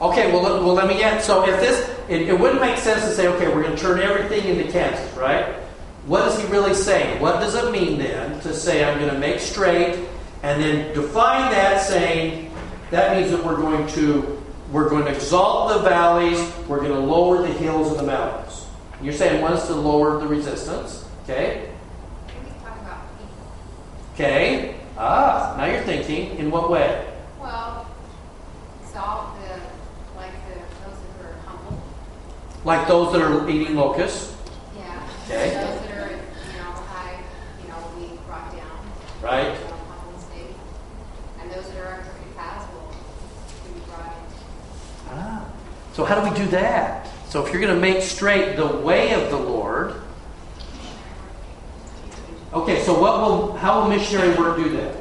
Okay, 0.00 0.32
well, 0.32 0.42
let- 0.42 0.62
well, 0.62 0.74
let 0.74 0.86
me 0.88 0.94
get. 0.96 1.22
So, 1.22 1.46
if 1.46 1.60
this, 1.60 1.88
it, 2.08 2.22
it 2.22 2.38
wouldn't 2.38 2.60
make 2.60 2.78
sense 2.78 3.02
to 3.04 3.10
say, 3.10 3.26
okay, 3.28 3.48
we're 3.48 3.62
going 3.62 3.76
to 3.76 3.82
turn 3.82 4.00
everything 4.00 4.48
into 4.48 4.70
Kansas, 4.72 5.14
right? 5.16 5.54
What 6.06 6.28
is 6.28 6.40
he 6.40 6.46
really 6.46 6.74
saying? 6.74 7.20
What 7.20 7.40
does 7.40 7.54
it 7.54 7.70
mean 7.72 7.98
then 7.98 8.40
to 8.40 8.54
say 8.54 8.84
I'm 8.84 8.98
going 8.98 9.12
to 9.12 9.18
make 9.18 9.40
straight, 9.40 9.98
and 10.42 10.62
then 10.62 10.94
define 10.94 11.50
that 11.50 11.82
saying 11.82 12.52
that 12.90 13.16
means 13.16 13.32
that 13.32 13.44
we're 13.44 13.56
going 13.56 13.86
to 13.88 14.42
we're 14.70 14.88
going 14.88 15.04
to 15.04 15.12
exalt 15.12 15.74
the 15.74 15.88
valleys, 15.88 16.38
we're 16.66 16.80
going 16.80 16.92
to 16.92 16.98
lower 16.98 17.42
the 17.42 17.52
hills 17.52 17.90
and 17.90 18.00
the 18.00 18.04
mountains. 18.04 18.66
You're 19.00 19.12
saying 19.12 19.40
one 19.40 19.52
is 19.52 19.64
to 19.66 19.74
lower 19.74 20.18
the 20.18 20.26
resistance, 20.26 21.08
okay? 21.22 21.70
Maybe 22.26 22.50
talk 22.64 22.80
about 22.80 23.06
people. 23.18 23.36
Okay. 24.14 24.76
Ah, 24.98 25.54
now 25.58 25.66
you're 25.66 25.82
thinking. 25.82 26.36
In 26.38 26.50
what 26.50 26.70
way? 26.70 27.06
Well, 27.40 27.86
exalt 28.82 29.36
the, 29.40 29.60
like 30.16 30.32
the, 30.48 30.54
those 30.88 30.98
that 30.98 31.26
are 31.26 31.34
humble. 31.44 31.82
Like 32.64 32.88
those 32.88 33.12
that 33.12 33.22
are 33.22 33.48
eating 33.48 33.76
locusts, 33.76 34.34
Yeah. 34.76 35.08
Okay. 35.26 35.50
Those 35.50 35.80
that 35.86 35.90
are, 35.98 36.10
you 36.10 36.58
know, 36.58 36.72
high, 36.72 37.20
you 37.62 37.68
know, 37.68 37.76
will 37.78 38.00
be 38.00 38.16
brought 38.26 38.50
down. 38.50 38.80
Right? 39.26 39.52
You 39.52 39.64
know, 39.64 39.76
humble 39.88 40.20
state. 40.20 40.54
And 41.40 41.50
those 41.50 41.68
that 41.68 41.78
are 41.78 41.94
on 41.94 42.00
crooked 42.00 42.36
paths 42.36 42.72
will 42.72 43.74
be 43.74 43.80
brought 43.86 44.06
in. 44.06 44.12
Ah. 45.10 45.44
So 45.92 46.04
how 46.04 46.20
do 46.20 46.30
we 46.30 46.36
do 46.36 46.46
that? 46.50 47.08
So 47.28 47.44
if 47.44 47.52
you're 47.52 47.60
going 47.60 47.74
to 47.74 47.80
make 47.80 48.02
straight 48.02 48.56
the 48.56 48.66
way 48.66 49.12
of 49.12 49.30
the 49.30 49.36
Lord, 49.36 49.94
okay. 52.52 52.82
So 52.84 52.98
what 52.98 53.20
will 53.20 53.52
how 53.54 53.80
will 53.80 53.88
missionary 53.88 54.36
work 54.38 54.56
do 54.56 54.70
that? 54.76 54.94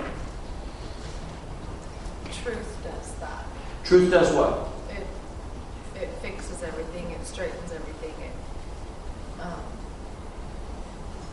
Truth 2.43 2.77
does 2.83 3.11
that. 3.15 3.45
Truth 3.83 4.11
does 4.11 4.33
what? 4.33 4.69
It, 4.89 6.01
it 6.01 6.09
fixes 6.21 6.63
everything, 6.63 7.11
it 7.11 7.25
straightens 7.25 7.71
everything, 7.71 8.13
it 8.25 9.41
um, 9.41 9.61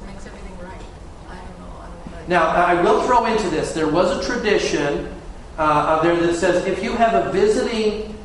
makes 0.06 0.26
everything 0.26 0.58
right. 0.58 0.82
I 1.28 1.37
don't 1.37 1.58
know. 1.58 1.72
I 1.80 1.87
don't 1.87 2.12
know. 2.12 2.12
Now 2.29 2.49
I 2.49 2.81
will 2.83 3.02
throw 3.02 3.26
into 3.26 3.49
this. 3.50 3.73
There 3.73 3.88
was 3.88 4.17
a 4.17 4.26
tradition 4.26 5.12
uh, 5.59 5.62
out 5.62 6.02
there 6.02 6.17
that 6.17 6.35
says 6.35 6.64
if 6.67 6.83
you 6.83 6.93
have 6.93 7.26
a 7.26 7.33
visiting 7.33 8.17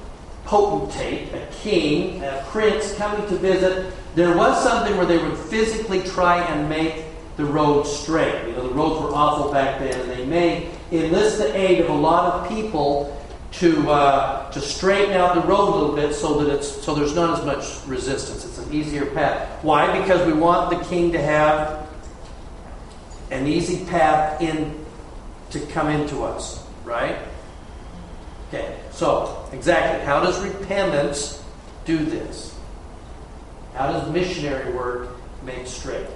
potentate, 0.46 1.34
a 1.34 1.46
king, 1.52 2.24
a 2.24 2.44
prince 2.48 2.94
coming 2.96 3.28
to 3.28 3.36
visit, 3.38 3.94
there 4.16 4.36
was 4.36 4.62
something 4.64 4.96
where 4.98 5.06
they 5.06 5.18
would 5.18 5.38
physically 5.38 6.02
try 6.04 6.42
and 6.42 6.70
make 6.70 7.04
the 7.36 7.46
road 7.46 7.84
straight. 7.84 8.48
You 8.48 8.54
know, 8.54 8.68
the 8.68 8.74
roads 8.74 9.02
were 9.02 9.10
awful 9.14 9.52
back 9.52 9.80
then, 9.80 10.00
and 10.00 10.10
they 10.10 10.26
may 10.26 10.72
enlist 10.92 11.38
the 11.38 11.56
aid 11.56 11.82
of 11.82 11.90
a 11.90 11.94
lot 11.94 12.34
of 12.34 12.50
people 12.50 13.14
to 13.54 13.90
uh, 13.90 14.52
to 14.52 14.60
straighten 14.60 15.14
out 15.14 15.36
the 15.36 15.42
road 15.42 15.70
a 15.70 15.76
little 15.76 15.96
bit 15.96 16.14
so 16.14 16.44
that 16.44 16.54
it's 16.54 16.84
so 16.84 16.96
there's 16.96 17.16
not 17.16 17.40
as 17.40 17.46
much 17.46 17.88
resistance. 17.88 18.46
It's 18.46 18.58
an 18.58 18.74
easier 18.74 19.06
path. 19.06 19.64
Why? 19.64 20.00
Because 20.00 20.26
we 20.26 20.34
want 20.34 20.70
the 20.70 20.84
king 20.86 21.12
to 21.12 21.22
have 21.22 21.87
an 23.32 23.48
easy 23.48 23.86
path 23.86 24.42
in 24.42 24.86
to 25.52 25.60
come 25.68 25.90
into 25.90 26.24
us, 26.24 26.66
right? 26.84 27.18
Okay, 28.48 28.78
so 28.92 29.46
exactly, 29.52 30.06
how 30.06 30.24
does 30.24 30.42
repentance 30.46 31.44
do 31.86 31.98
this? 31.98 32.58
How 33.74 33.92
does 33.92 34.10
missionary 34.10 34.74
work 34.74 35.10
make 35.44 35.68
straight? 35.68 36.08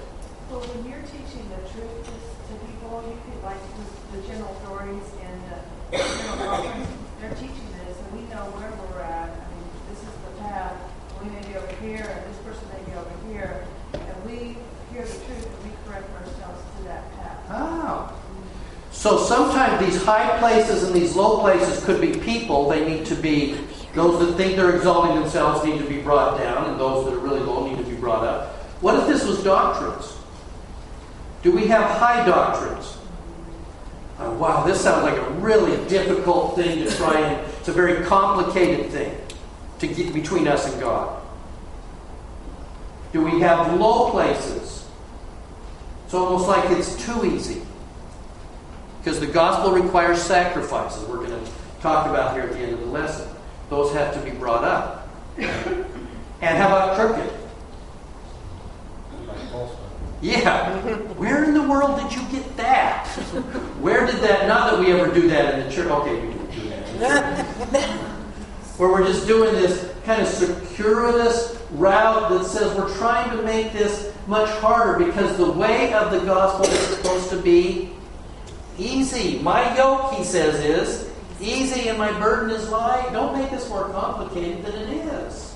Well, 0.50 0.62
when 0.62 0.90
you're 0.90 1.04
teaching 1.04 1.44
the 1.52 1.62
truth 1.72 2.08
to, 2.08 2.54
people, 2.68 3.04
you 3.08 3.20
could, 3.24 3.44
like, 3.44 3.60
the, 4.12 4.20
general 4.28 4.52
authorities 4.64 5.08
and 5.24 5.36
the 5.48 5.98
general 5.98 6.64
they're 7.20 7.36
teaching 7.36 7.70
this, 7.86 7.96
and 8.00 8.10
we 8.16 8.26
know 8.34 8.50
where 8.58 8.72
we're 8.72 9.04
at. 9.04 9.30
I 9.30 9.46
mean, 9.54 9.68
this 9.92 10.00
is 10.02 10.16
the 10.26 10.34
path. 10.42 10.74
We 11.22 11.30
may 11.30 11.44
be 11.48 11.54
over 11.56 11.76
here, 11.84 12.02
and 12.02 12.22
this 12.26 12.40
person 12.42 12.66
may 12.74 12.84
be 12.88 12.98
over 12.98 13.16
here, 13.30 13.64
and 13.94 14.18
we 14.26 14.58
hear 14.90 15.06
the 15.06 15.20
truth, 15.30 15.46
and 15.46 15.62
we 15.64 15.72
ourselves 15.94 16.62
to 16.78 16.84
that 16.84 17.12
path. 17.18 17.38
Ah. 17.50 18.14
So 18.92 19.18
sometimes 19.18 19.84
these 19.86 20.04
high 20.04 20.38
places 20.40 20.84
and 20.84 20.94
these 20.94 21.16
low 21.16 21.40
places 21.40 21.84
could 21.84 22.00
be 22.00 22.18
people. 22.20 22.70
They 22.70 22.88
need 22.88 23.06
to 23.08 23.16
be, 23.16 23.58
those 23.96 24.20
that 24.26 24.36
think 24.36 24.56
they're 24.56 24.76
exalting 24.76 25.20
themselves 25.20 25.66
need 25.66 25.80
to 25.80 25.88
be 25.88 26.02
brought 26.02 26.38
down, 26.38 26.70
and 26.70 26.80
those 26.80 27.06
that 27.06 27.14
are 27.14 27.20
really 27.20 27.40
low 27.40 27.68
need 27.68 27.78
to 27.84 27.90
be 27.90 27.96
brought 27.96 28.24
up. 28.24 28.54
What 28.82 29.00
if 29.00 29.08
this 29.08 29.24
was 29.26 29.44
doctrines? 29.44 30.18
Do 31.42 31.52
we 31.52 31.68
have 31.68 31.98
high 31.98 32.26
doctrines? 32.26 32.98
Oh, 34.20 34.34
wow, 34.34 34.64
this 34.64 34.80
sounds 34.82 35.04
like 35.04 35.18
a 35.18 35.30
really 35.32 35.84
difficult 35.88 36.56
thing 36.56 36.86
to 36.86 36.96
try 36.96 37.20
and, 37.20 37.52
it's 37.58 37.70
a 37.70 37.74
very 37.74 38.06
complicated 38.06 38.92
thing 38.92 39.18
to 39.80 39.88
get 39.88 40.14
between 40.14 40.48
us 40.48 40.72
and 40.72 40.80
God. 40.80 41.24
Do 43.14 43.24
we 43.24 43.40
have 43.40 43.80
low 43.80 44.12
places? 44.12 44.81
It's 46.12 46.18
almost 46.18 46.50
like 46.50 46.70
it's 46.72 47.06
too 47.06 47.26
easy. 47.26 47.62
Because 49.00 49.22
the 49.22 49.28
gospel 49.28 49.72
requires 49.72 50.22
sacrifices. 50.22 51.08
We're 51.08 51.26
going 51.26 51.30
to 51.30 51.52
talk 51.80 52.08
about 52.08 52.34
here 52.34 52.44
at 52.44 52.52
the 52.52 52.60
end 52.60 52.74
of 52.74 52.82
the 52.82 52.88
lesson. 52.88 53.30
Those 53.70 53.94
have 53.94 54.14
to 54.16 54.20
be 54.20 54.32
brought 54.32 54.66
up. 54.66 55.08
and 55.38 55.88
how 56.42 56.68
about 56.68 56.98
crooked? 56.98 57.34
Yeah. 60.22 60.82
Where 61.14 61.46
in 61.46 61.54
the 61.54 61.64
world 61.64 61.98
did 62.02 62.14
you 62.14 62.28
get 62.30 62.58
that? 62.58 63.08
Where 63.80 64.06
did 64.06 64.16
that? 64.16 64.50
Not 64.50 64.70
that 64.70 64.82
we 64.82 64.92
ever 64.92 65.10
do 65.14 65.30
that 65.30 65.60
in 65.60 65.66
the 65.66 65.74
church. 65.74 65.90
Okay, 65.90 66.28
we 66.28 66.34
do 66.34 66.62
do 66.62 66.98
that. 67.00 67.46
Where 68.78 68.92
we're 68.92 69.08
just 69.08 69.28
doing 69.28 69.54
this 69.54 69.90
kind 70.04 70.22
of 70.22 70.28
circuitous 70.28 71.58
route 71.72 72.32
that 72.32 72.44
says 72.44 72.78
we're 72.78 72.94
trying 72.98 73.30
to 73.38 73.44
make 73.44 73.72
this 73.72 74.12
much 74.32 74.50
harder 74.62 75.06
because 75.06 75.36
the 75.36 75.52
way 75.52 75.94
of 75.94 76.10
the 76.10 76.20
gospel 76.22 76.66
is 76.66 76.80
supposed 76.96 77.30
to 77.30 77.36
be 77.42 77.90
easy. 78.80 79.38
My 79.40 79.76
yoke, 79.76 80.14
he 80.14 80.24
says, 80.24 80.64
is 80.64 81.12
easy 81.42 81.90
and 81.90 81.98
my 81.98 82.18
burden 82.18 82.50
is 82.50 82.70
light. 82.70 83.10
Don't 83.12 83.38
make 83.38 83.52
this 83.52 83.68
more 83.68 83.90
complicated 83.90 84.64
than 84.64 84.74
it 84.74 84.90
is. 84.90 85.54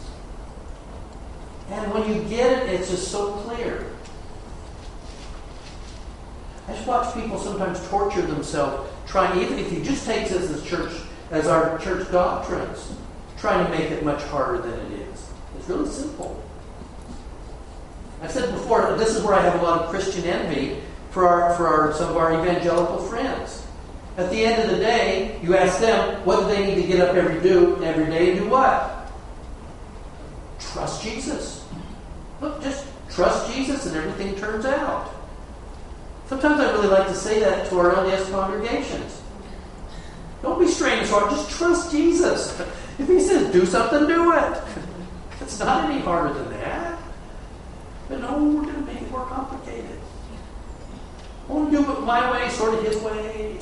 And 1.70 1.94
when 1.94 2.14
you 2.14 2.22
get 2.24 2.52
it, 2.52 2.70
it's 2.70 2.90
just 2.90 3.08
so 3.08 3.32
clear. 3.32 3.86
I 6.68 6.74
just 6.74 6.86
watch 6.86 7.16
people 7.16 7.40
sometimes 7.40 7.80
torture 7.88 8.24
themselves 8.24 8.92
trying, 9.08 9.40
even 9.40 9.58
if 9.58 9.72
you 9.72 9.86
just 9.86 10.06
take 10.06 10.28
this 10.28 10.52
as 10.52 10.66
church, 10.66 10.92
as 11.32 11.48
our 11.48 11.80
church 11.80 12.12
doctrines, 12.12 12.94
trying 13.38 13.66
to 13.66 13.72
make 13.72 13.90
it 13.90 14.04
much 14.04 14.22
harder 14.24 14.62
than 14.62 14.92
it 14.92 15.00
is. 15.00 15.32
It's 15.58 15.70
really 15.70 15.90
simple. 15.90 16.45
I've 18.26 18.32
said 18.32 18.52
before, 18.54 18.96
this 18.98 19.16
is 19.16 19.22
where 19.22 19.36
I 19.36 19.42
have 19.42 19.62
a 19.62 19.64
lot 19.64 19.84
of 19.84 19.90
Christian 19.92 20.24
envy 20.24 20.82
for 21.12 21.28
our, 21.28 21.56
for 21.56 21.68
our, 21.68 21.94
some 21.94 22.10
of 22.10 22.18
our 22.18 22.34
evangelical 22.34 22.98
friends. 22.98 23.64
At 24.18 24.32
the 24.32 24.44
end 24.44 24.64
of 24.64 24.72
the 24.72 24.78
day, 24.78 25.40
you 25.44 25.56
ask 25.56 25.80
them, 25.80 26.26
what 26.26 26.40
do 26.40 26.48
they 26.48 26.66
need 26.66 26.82
to 26.82 26.88
get 26.88 27.02
up 27.02 27.16
every 27.16 27.40
do 27.40 27.84
every 27.84 28.08
day 28.08 28.32
and 28.32 28.40
do 28.40 28.50
what? 28.50 29.12
Trust 30.60 31.04
Jesus. 31.04 31.68
Look, 32.42 32.64
just 32.64 32.88
trust 33.12 33.54
Jesus 33.54 33.86
and 33.86 33.96
everything 33.96 34.36
turns 34.38 34.66
out. 34.66 35.14
Sometimes 36.26 36.60
I 36.60 36.72
really 36.72 36.88
like 36.88 37.08
to 37.08 37.14
say 37.14 37.40
that 37.42 37.70
to 37.70 37.78
our 37.78 37.94
LDS 37.94 38.32
congregations. 38.32 39.22
Don't 40.42 40.60
be 40.60 40.68
strange 40.68 41.12
or 41.12 41.30
just 41.30 41.52
trust 41.52 41.92
Jesus. 41.92 42.60
If 42.98 43.10
he 43.10 43.20
says 43.20 43.52
do 43.52 43.66
something, 43.66 44.08
do 44.08 44.32
it. 44.32 44.64
It's 45.42 45.60
not 45.60 45.92
any 45.92 46.00
harder 46.00 46.34
than 46.34 46.50
that. 46.52 46.95
But 48.10 48.22
no, 48.22 48.44
we're 48.44 48.64
going 48.64 48.76
to 48.76 48.82
make 48.82 49.02
it 49.02 49.12
more 49.12 49.26
complicated. 49.26 50.00
To 51.48 51.72
do 51.72 51.80
it 51.80 52.02
my 52.02 52.32
way, 52.32 52.50
sort 52.50 52.74
of 52.74 52.84
his 52.84 52.98
way. 53.02 53.58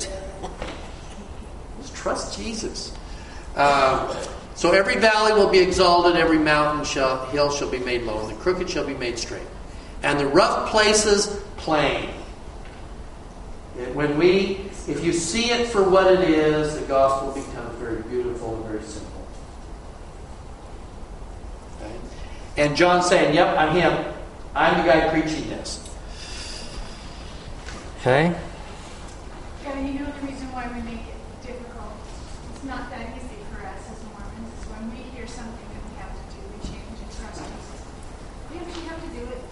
Just 1.80 1.94
trust 1.94 2.38
Jesus. 2.38 2.96
Uh, 3.54 4.24
so 4.54 4.72
every 4.72 4.96
valley 4.96 5.32
will 5.32 5.50
be 5.50 5.58
exalted, 5.58 6.16
every 6.16 6.38
mountain 6.38 6.84
shall, 6.84 7.26
hill 7.26 7.50
shall 7.50 7.70
be 7.70 7.78
made 7.78 8.02
low, 8.02 8.20
and 8.20 8.30
the 8.30 8.40
crooked 8.40 8.70
shall 8.70 8.86
be 8.86 8.94
made 8.94 9.18
straight, 9.18 9.46
and 10.02 10.18
the 10.18 10.26
rough 10.26 10.70
places 10.70 11.42
plain. 11.56 12.10
When 13.94 14.16
we, 14.18 14.60
if 14.86 15.04
you 15.04 15.12
see 15.12 15.50
it 15.50 15.68
for 15.68 15.82
what 15.82 16.12
it 16.12 16.28
is, 16.28 16.78
the 16.78 16.86
gospel 16.86 17.32
becomes 17.32 17.76
very 17.78 18.02
beautiful 18.02 18.54
and 18.54 18.64
very 18.66 18.82
simple. 18.82 19.26
Okay? 21.80 21.94
And 22.56 22.76
John's 22.76 23.06
saying, 23.06 23.34
Yep, 23.34 23.58
I'm 23.58 23.74
him. 23.74 24.13
I'm 24.54 24.78
the 24.78 24.86
guy 24.86 25.10
preaching 25.10 25.50
this. 25.50 25.82
Okay? 27.98 28.30
Yeah, 29.66 29.80
you 29.82 29.98
know 29.98 30.06
the 30.06 30.26
reason 30.30 30.46
why 30.54 30.70
we 30.70 30.78
make 30.86 31.10
it 31.10 31.18
difficult? 31.42 31.90
It's 32.54 32.62
not 32.62 32.86
that 32.94 33.18
easy 33.18 33.42
for 33.50 33.66
us 33.66 33.82
as 33.90 33.98
Mormons. 34.14 34.54
Is 34.54 34.70
when 34.70 34.94
we 34.94 35.02
hear 35.10 35.26
something 35.26 35.58
that 35.58 35.82
we 35.90 35.94
have 35.98 36.14
to 36.14 36.24
do, 36.30 36.38
we 36.54 36.58
change 36.70 36.86
and 36.86 37.10
trust 37.18 37.42
Jesus. 37.42 37.82
We 38.46 38.62
actually 38.62 38.86
have 38.94 39.02
to 39.02 39.10
do 39.10 39.26
it. 39.26 39.42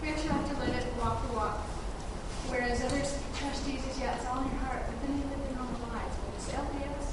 We 0.00 0.08
actually 0.08 0.32
have 0.32 0.48
to 0.48 0.56
live 0.56 0.72
it, 0.72 0.88
walk 0.96 1.20
the 1.20 1.36
walk. 1.36 1.60
Whereas 2.48 2.80
others 2.80 3.20
trust 3.36 3.60
Jesus, 3.68 3.92
yeah, 4.00 4.16
it's 4.16 4.24
all 4.24 4.40
in 4.40 4.48
your 4.48 4.64
heart, 4.64 4.88
but 4.88 4.96
then 5.04 5.20
they 5.20 5.36
live 5.36 5.42
their 5.44 5.56
normal 5.60 5.84
lives. 5.92 6.16
But 6.16 6.32
it's 6.40 6.48
LDS, 6.48 7.06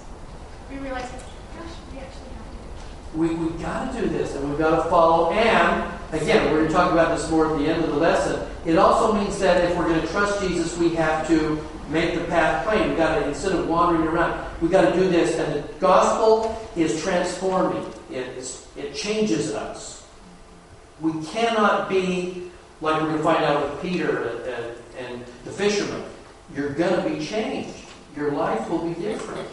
we 0.71 0.79
realize, 0.79 1.11
gosh, 1.11 1.75
we 1.91 1.99
actually 1.99 2.31
have 2.39 2.47
to 2.47 2.55
do 2.55 2.63
it. 2.71 2.79
We, 3.19 3.27
we 3.35 3.51
got 3.59 3.91
to 3.91 3.99
do 3.99 4.07
this 4.15 4.31
and 4.39 4.47
we've 4.47 4.63
got 4.63 4.79
to 4.79 4.87
follow. 4.87 5.35
And 5.35 5.86
again, 6.11 6.45
we're 6.45 6.59
going 6.59 6.67
to 6.67 6.73
talk 6.73 6.91
about 6.91 7.17
this 7.17 7.29
more 7.29 7.51
at 7.51 7.59
the 7.59 7.67
end 7.67 7.83
of 7.83 7.89
the 7.89 7.97
lesson. 7.97 8.47
It 8.65 8.77
also 8.77 9.13
means 9.13 9.39
that 9.39 9.63
if 9.63 9.77
we're 9.77 9.87
going 9.87 10.01
to 10.01 10.07
trust 10.07 10.41
Jesus, 10.41 10.77
we 10.77 10.95
have 10.95 11.27
to 11.27 11.65
make 11.89 12.15
the 12.15 12.25
path 12.25 12.65
plain. 12.67 12.89
We've 12.89 12.97
got 12.97 13.19
to 13.19 13.27
instead 13.27 13.53
of 13.53 13.67
wandering 13.67 14.07
around, 14.07 14.45
we've 14.61 14.71
got 14.71 14.93
to 14.93 14.99
do 14.99 15.09
this. 15.09 15.37
And 15.39 15.63
the 15.63 15.73
gospel 15.79 16.57
is 16.75 17.01
transforming. 17.01 17.85
It's, 18.09 18.67
it 18.75 18.95
changes 18.95 19.53
us. 19.53 20.05
We 21.01 21.23
cannot 21.25 21.89
be 21.89 22.51
like 22.81 23.01
we're 23.01 23.07
going 23.07 23.17
to 23.17 23.23
find 23.23 23.43
out 23.43 23.69
with 23.69 23.81
Peter 23.81 24.27
and, 24.27 24.39
and, 24.47 24.77
and 24.99 25.25
the 25.45 25.51
fisherman. 25.51 26.03
You're 26.55 26.69
going 26.69 27.03
to 27.03 27.09
be 27.09 27.25
changed. 27.25 27.75
Your 28.15 28.31
life 28.31 28.69
will 28.69 28.87
be 28.87 28.99
different. 28.99 29.47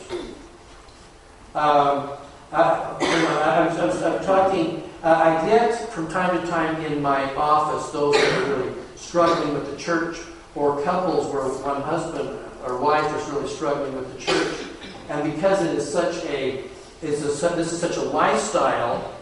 Um, 1.55 2.11
I, 2.55 2.97
I, 3.01 3.67
was, 3.67 3.79
I, 3.79 3.87
was, 3.87 4.03
I 4.03 4.17
was 4.17 4.27
talking, 4.27 4.83
uh, 5.03 5.41
I 5.43 5.47
get 5.47 5.91
from 5.91 6.09
time 6.09 6.41
to 6.41 6.47
time 6.47 6.81
in 6.85 7.03
my 7.03 7.35
office 7.35 7.91
those 7.91 8.15
that 8.15 8.43
are 8.43 8.55
really 8.55 8.75
struggling 8.97 9.55
with 9.55 9.71
the 9.71 9.77
church 9.77 10.19
or 10.55 10.83
couples 10.83 11.33
where 11.33 11.43
one 11.43 11.83
husband 11.83 12.39
or 12.65 12.79
wife 12.79 13.05
is 13.17 13.29
really 13.31 13.49
struggling 13.49 13.95
with 13.97 14.13
the 14.15 14.21
church. 14.21 14.69
And 15.09 15.33
because 15.35 15.63
it 15.63 15.75
is 15.75 15.91
such 15.91 16.25
a, 16.27 16.65
it's 17.03 17.21
a, 17.21 17.49
this 17.51 17.73
is 17.73 17.81
such 17.81 17.97
a 17.97 18.03
lifestyle 18.03 19.13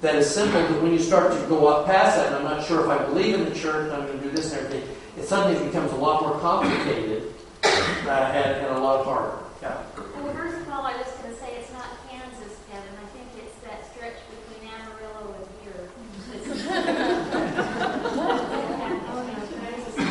that 0.00 0.14
is 0.16 0.28
simple 0.28 0.60
that 0.60 0.82
when 0.82 0.92
you 0.92 0.98
start 0.98 1.32
to 1.32 1.48
go 1.48 1.68
up 1.68 1.86
past 1.86 2.16
that, 2.16 2.26
and 2.26 2.36
I'm 2.36 2.44
not 2.44 2.66
sure 2.66 2.84
if 2.84 2.88
I 2.88 3.02
believe 3.06 3.34
in 3.34 3.44
the 3.44 3.54
church, 3.54 3.90
and 3.90 3.92
I'm 3.92 4.06
going 4.06 4.18
to 4.18 4.24
do 4.24 4.30
this 4.30 4.52
and 4.52 4.66
everything, 4.66 4.96
it 5.16 5.24
suddenly 5.24 5.64
becomes 5.66 5.92
a 5.92 5.96
lot 5.96 6.22
more 6.22 6.38
complicated 6.40 7.32
uh, 7.64 8.10
and, 8.10 8.66
and 8.66 8.76
a 8.76 8.78
lot 8.78 9.04
harder. 9.04 9.38
Yeah. 9.62 9.82
Well, 10.22 10.34
first 10.34 10.58
of 10.58 10.68
all, 10.68 10.84
I 10.84 10.96
was 10.96 11.06
going 11.22 11.32
to 11.32 11.40
say 11.40 11.56
it's 11.56 11.72
not 11.72 11.86
Kansas, 12.10 12.58
Kevin. 12.70 12.92
I 13.00 13.06
think 13.16 13.26
it's 13.42 13.56
that 13.64 13.90
stretch 13.90 14.20
between 14.28 14.68
Amarillo 14.68 15.46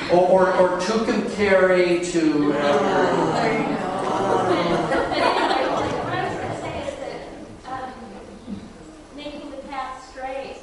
and. 0.10 0.20
Or, 0.20 0.52
or, 0.54 0.70
or 0.78 0.80
carry 1.36 2.04
to. 2.06 2.54
Uh, 2.54 3.66
But 4.88 5.08
anyway, 5.12 5.68
what 5.76 6.14
I 6.14 6.24
was 6.26 6.36
going 6.36 6.52
to 6.52 6.62
say 6.62 6.76
is 6.88 6.96
that 7.04 7.20
um, 7.72 7.90
making 9.16 9.52
the 9.52 9.58
path 9.68 10.10
straight 10.12 10.58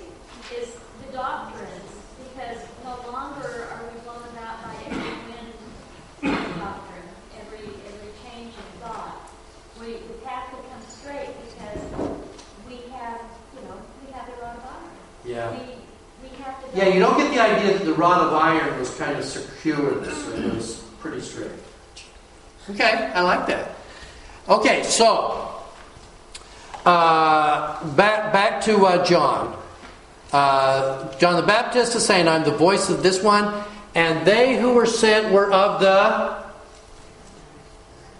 is 0.57 0.69
the 1.05 1.13
doctrines, 1.13 1.93
because 2.25 2.59
no 2.85 2.95
longer 3.13 3.69
are 3.71 3.83
we 3.93 4.01
blown 4.01 4.23
about 4.33 4.63
by 4.65 4.75
every 4.87 5.15
wind 5.29 5.53
doctrine, 6.59 7.09
every 7.41 7.67
every 7.69 8.11
change 8.25 8.55
in 8.55 8.69
thought. 8.81 9.29
We 9.81 9.87
the 10.09 10.19
path 10.25 10.51
becomes 10.51 10.87
straight 10.89 11.35
because 11.51 11.83
we 12.69 12.77
have, 12.97 13.21
you 13.55 13.63
know, 13.69 13.77
we 14.07 14.13
have 14.13 14.27
the 14.27 14.37
rod 14.43 14.57
of 14.57 14.65
iron. 14.65 14.97
yeah. 15.25 15.51
We 15.51 15.63
we 16.23 16.31
have 16.43 16.57
to. 16.62 16.62
Yeah, 16.75 16.89
you 16.89 17.01
don't 17.01 17.19
get 17.19 17.31
the 17.31 17.41
idea 17.41 17.77
that 17.77 17.85
the 17.85 17.93
rod 17.93 18.27
of 18.27 18.33
iron 18.33 18.79
was 18.79 18.95
kind 18.97 19.19
of 19.19 19.25
circuitous. 19.25 20.29
It 20.29 20.55
was 20.55 20.83
pretty 21.01 21.21
straight. 21.21 21.51
Okay, 22.71 23.11
I 23.15 23.21
like 23.21 23.47
that. 23.47 23.73
Okay, 24.49 24.83
so 24.83 25.53
uh, 26.87 27.95
back 27.95 28.33
back 28.33 28.61
to 28.63 28.87
uh, 28.87 29.05
John. 29.05 29.57
Uh, 30.33 31.13
John 31.19 31.37
the 31.37 31.47
Baptist 31.47 31.95
is 31.95 32.07
saying, 32.07 32.27
"I'm 32.27 32.45
the 32.45 32.57
voice 32.57 32.89
of 32.89 33.03
this 33.03 33.23
one," 33.23 33.53
and 33.95 34.27
they 34.27 34.59
who 34.59 34.73
were 34.73 34.87
sent 34.87 35.31
were 35.31 35.53
of 35.53 35.81
the 35.81 36.43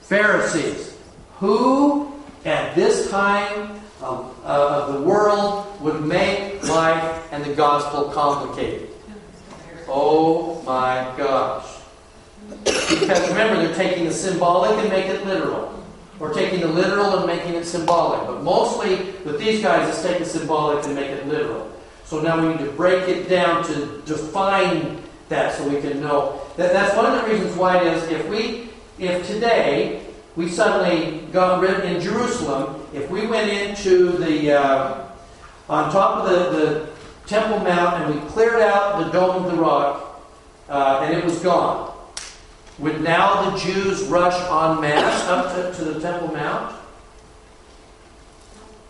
Pharisees, 0.03 0.95
who 1.38 2.12
at 2.45 2.75
this 2.75 3.11
time 3.11 3.82
of, 4.03 4.35
uh, 4.45 4.85
of 4.87 4.95
the 4.95 5.01
world 5.01 5.81
would 5.81 6.05
make 6.05 6.62
life 6.69 7.33
and 7.33 7.45
the 7.45 7.55
gospel 7.55 8.05
complicated. 8.11 8.88
Oh 9.88 10.62
my 10.62 11.12
gosh. 11.17 11.79
Because 12.65 13.29
remember, 13.29 13.62
they're 13.62 13.75
taking 13.75 14.05
the 14.05 14.12
symbolic 14.12 14.77
and 14.79 14.88
make 14.88 15.07
it 15.07 15.25
literal. 15.27 15.85
Or 16.21 16.33
taking 16.33 16.61
the 16.61 16.69
literal 16.69 17.19
and 17.19 17.27
making 17.27 17.55
it 17.55 17.65
symbolic. 17.65 18.27
But 18.27 18.43
mostly 18.43 18.97
with 19.25 19.38
these 19.38 19.62
guys, 19.62 19.88
it's 19.88 20.03
the 20.03 20.25
symbolic 20.25 20.85
and 20.85 20.95
make 20.95 21.11
it 21.11 21.27
literal. 21.27 21.71
So 22.05 22.21
now 22.21 22.41
we 22.41 22.49
need 22.55 22.65
to 22.65 22.71
break 22.73 23.09
it 23.09 23.29
down 23.29 23.65
to 23.65 24.03
define 24.05 25.03
that 25.29 25.55
so 25.55 25.69
we 25.69 25.81
can 25.81 26.01
know. 26.01 26.43
That, 26.57 26.73
that's 26.73 26.95
one 26.95 27.07
of 27.07 27.21
the 27.23 27.33
reasons 27.33 27.57
why 27.57 27.81
it 27.81 27.87
is 27.93 28.03
if 28.05 28.29
we, 28.29 28.69
if 28.99 29.27
today 29.27 30.02
we 30.37 30.49
suddenly 30.49 31.27
got 31.33 31.61
rid 31.61 31.85
in 31.85 32.01
Jerusalem, 32.01 32.87
if 32.95 33.11
we 33.11 33.27
went 33.27 33.51
into 33.51 34.12
the, 34.12 34.53
uh, 34.53 35.09
on 35.68 35.92
top 35.92 36.25
of 36.25 36.31
the, 36.31 36.59
the 36.59 36.88
Temple 37.27 37.61
Mount 37.61 38.03
and 38.03 38.14
we 38.14 38.29
cleared 38.29 38.61
out 38.61 39.05
the 39.05 39.11
dome 39.11 39.45
of 39.45 39.51
the 39.51 39.57
rock 39.57 40.23
uh, 40.68 41.03
and 41.05 41.14
it 41.14 41.25
was 41.25 41.38
gone, 41.40 41.95
would 42.79 43.03
now 43.03 43.51
the 43.51 43.59
Jews 43.59 44.05
rush 44.05 44.35
en 44.35 44.81
masse 44.81 45.29
up 45.29 45.55
to, 45.55 45.79
to 45.79 45.92
the 45.92 46.01
Temple 46.01 46.29
Mount? 46.29 46.75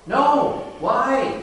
No. 0.07 0.73
Why? 0.79 1.43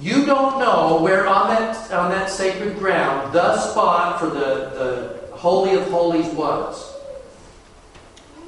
You 0.00 0.24
don't 0.24 0.60
know 0.60 1.00
where 1.02 1.26
on 1.26 1.48
that 1.48 1.90
on 1.90 2.10
that 2.12 2.30
sacred 2.30 2.78
ground 2.78 3.32
the 3.32 3.58
spot 3.58 4.20
for 4.20 4.26
the, 4.26 4.70
the 4.70 5.17
Holy 5.38 5.74
of 5.76 5.88
Holies 5.88 6.26
was. 6.34 6.94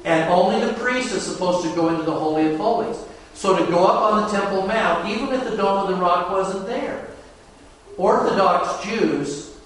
And 0.03 0.29
only 0.29 0.65
the 0.65 0.73
priest 0.73 1.13
is 1.13 1.23
supposed 1.23 1.67
to 1.67 1.73
go 1.75 1.89
into 1.89 2.03
the 2.03 2.11
Holy 2.11 2.53
of 2.53 2.57
Holies. 2.59 2.97
So 3.33 3.57
to 3.57 3.71
go 3.71 3.85
up 3.85 4.13
on 4.13 4.23
the 4.23 4.37
Temple 4.37 4.67
Mount, 4.67 5.07
even 5.07 5.29
if 5.29 5.43
the 5.43 5.55
Dome 5.55 5.85
of 5.85 5.87
the 5.87 5.95
Rock 5.95 6.31
wasn't 6.31 6.65
there, 6.65 7.07
Orthodox 7.97 8.83
Jews, 8.83 9.57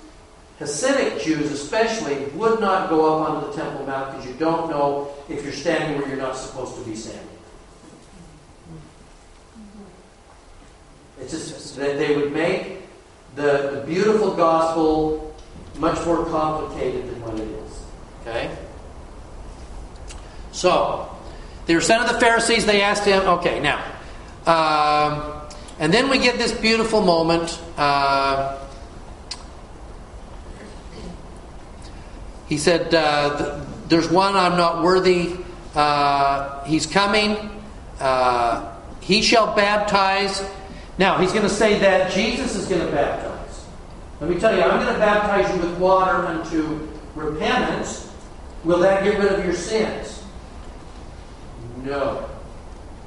Hasidic 0.59 1.21
Jews 1.23 1.51
especially, 1.51 2.25
would 2.35 2.59
not 2.59 2.89
go 2.89 3.15
up 3.15 3.29
onto 3.29 3.47
the 3.47 3.53
Temple 3.53 3.85
Mount 3.87 4.11
because 4.11 4.27
you 4.27 4.35
don't 4.35 4.69
know 4.69 5.09
if 5.27 5.43
you're 5.43 5.53
standing 5.53 5.99
where 5.99 6.07
you're 6.07 6.17
not 6.17 6.37
supposed 6.37 6.75
to 6.75 6.85
be 6.89 6.95
standing. 6.95 7.27
It's 11.19 11.31
just 11.31 11.75
that 11.77 11.97
they 11.97 12.15
would 12.15 12.33
make 12.33 12.81
the, 13.35 13.71
the 13.71 13.83
beautiful 13.87 14.35
gospel 14.35 15.24
much 15.77 16.05
more 16.05 16.25
complicated 16.25 17.09
than 17.09 17.21
what 17.21 17.39
it 17.39 17.47
is. 17.47 17.83
Okay? 18.21 18.57
So, 20.51 21.09
they 21.65 21.75
were 21.75 21.81
sent 21.81 22.07
to 22.07 22.13
the 22.13 22.19
Pharisees. 22.19 22.65
They 22.65 22.81
asked 22.81 23.05
him, 23.05 23.21
okay, 23.27 23.59
now, 23.59 23.83
um, 24.45 25.41
and 25.79 25.93
then 25.93 26.09
we 26.09 26.19
get 26.19 26.37
this 26.37 26.51
beautiful 26.53 27.01
moment. 27.01 27.59
Uh, 27.77 28.57
he 32.47 32.57
said, 32.57 32.93
uh, 32.93 33.65
There's 33.87 34.09
one 34.09 34.35
I'm 34.35 34.57
not 34.57 34.83
worthy. 34.83 35.35
Uh, 35.73 36.63
he's 36.63 36.85
coming. 36.85 37.61
Uh, 37.99 38.71
he 39.01 39.21
shall 39.21 39.55
baptize. 39.55 40.43
Now, 40.97 41.17
he's 41.17 41.31
going 41.31 41.43
to 41.43 41.49
say 41.49 41.79
that 41.79 42.11
Jesus 42.11 42.55
is 42.55 42.67
going 42.67 42.85
to 42.85 42.91
baptize. 42.91 43.34
Let 44.21 44.29
me 44.29 44.39
tell 44.39 44.55
you, 44.55 44.61
I'm 44.61 44.79
going 44.79 44.93
to 44.93 44.99
baptize 44.99 45.53
you 45.53 45.61
with 45.61 45.77
water 45.77 46.25
unto 46.25 46.87
repentance. 47.15 48.11
Will 48.63 48.79
that 48.79 49.03
get 49.03 49.19
rid 49.19 49.31
of 49.31 49.43
your 49.43 49.53
sins? 49.53 50.23
No. 51.83 52.29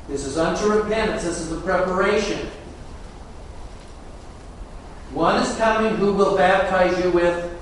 This 0.07 0.25
is 0.25 0.38
unto 0.38 0.68
repentance. 0.68 1.25
This 1.25 1.40
is 1.40 1.51
the 1.51 1.61
preparation. 1.61 2.49
One 5.12 5.42
is 5.42 5.57
coming 5.57 5.97
who 5.97 6.12
will 6.12 6.37
baptize 6.37 7.03
you 7.03 7.11
with 7.11 7.59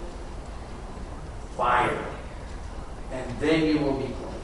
fire, 1.56 2.04
and 3.12 3.40
then 3.40 3.64
you 3.64 3.78
will 3.78 3.96
be 3.96 4.06
clean. 4.06 4.34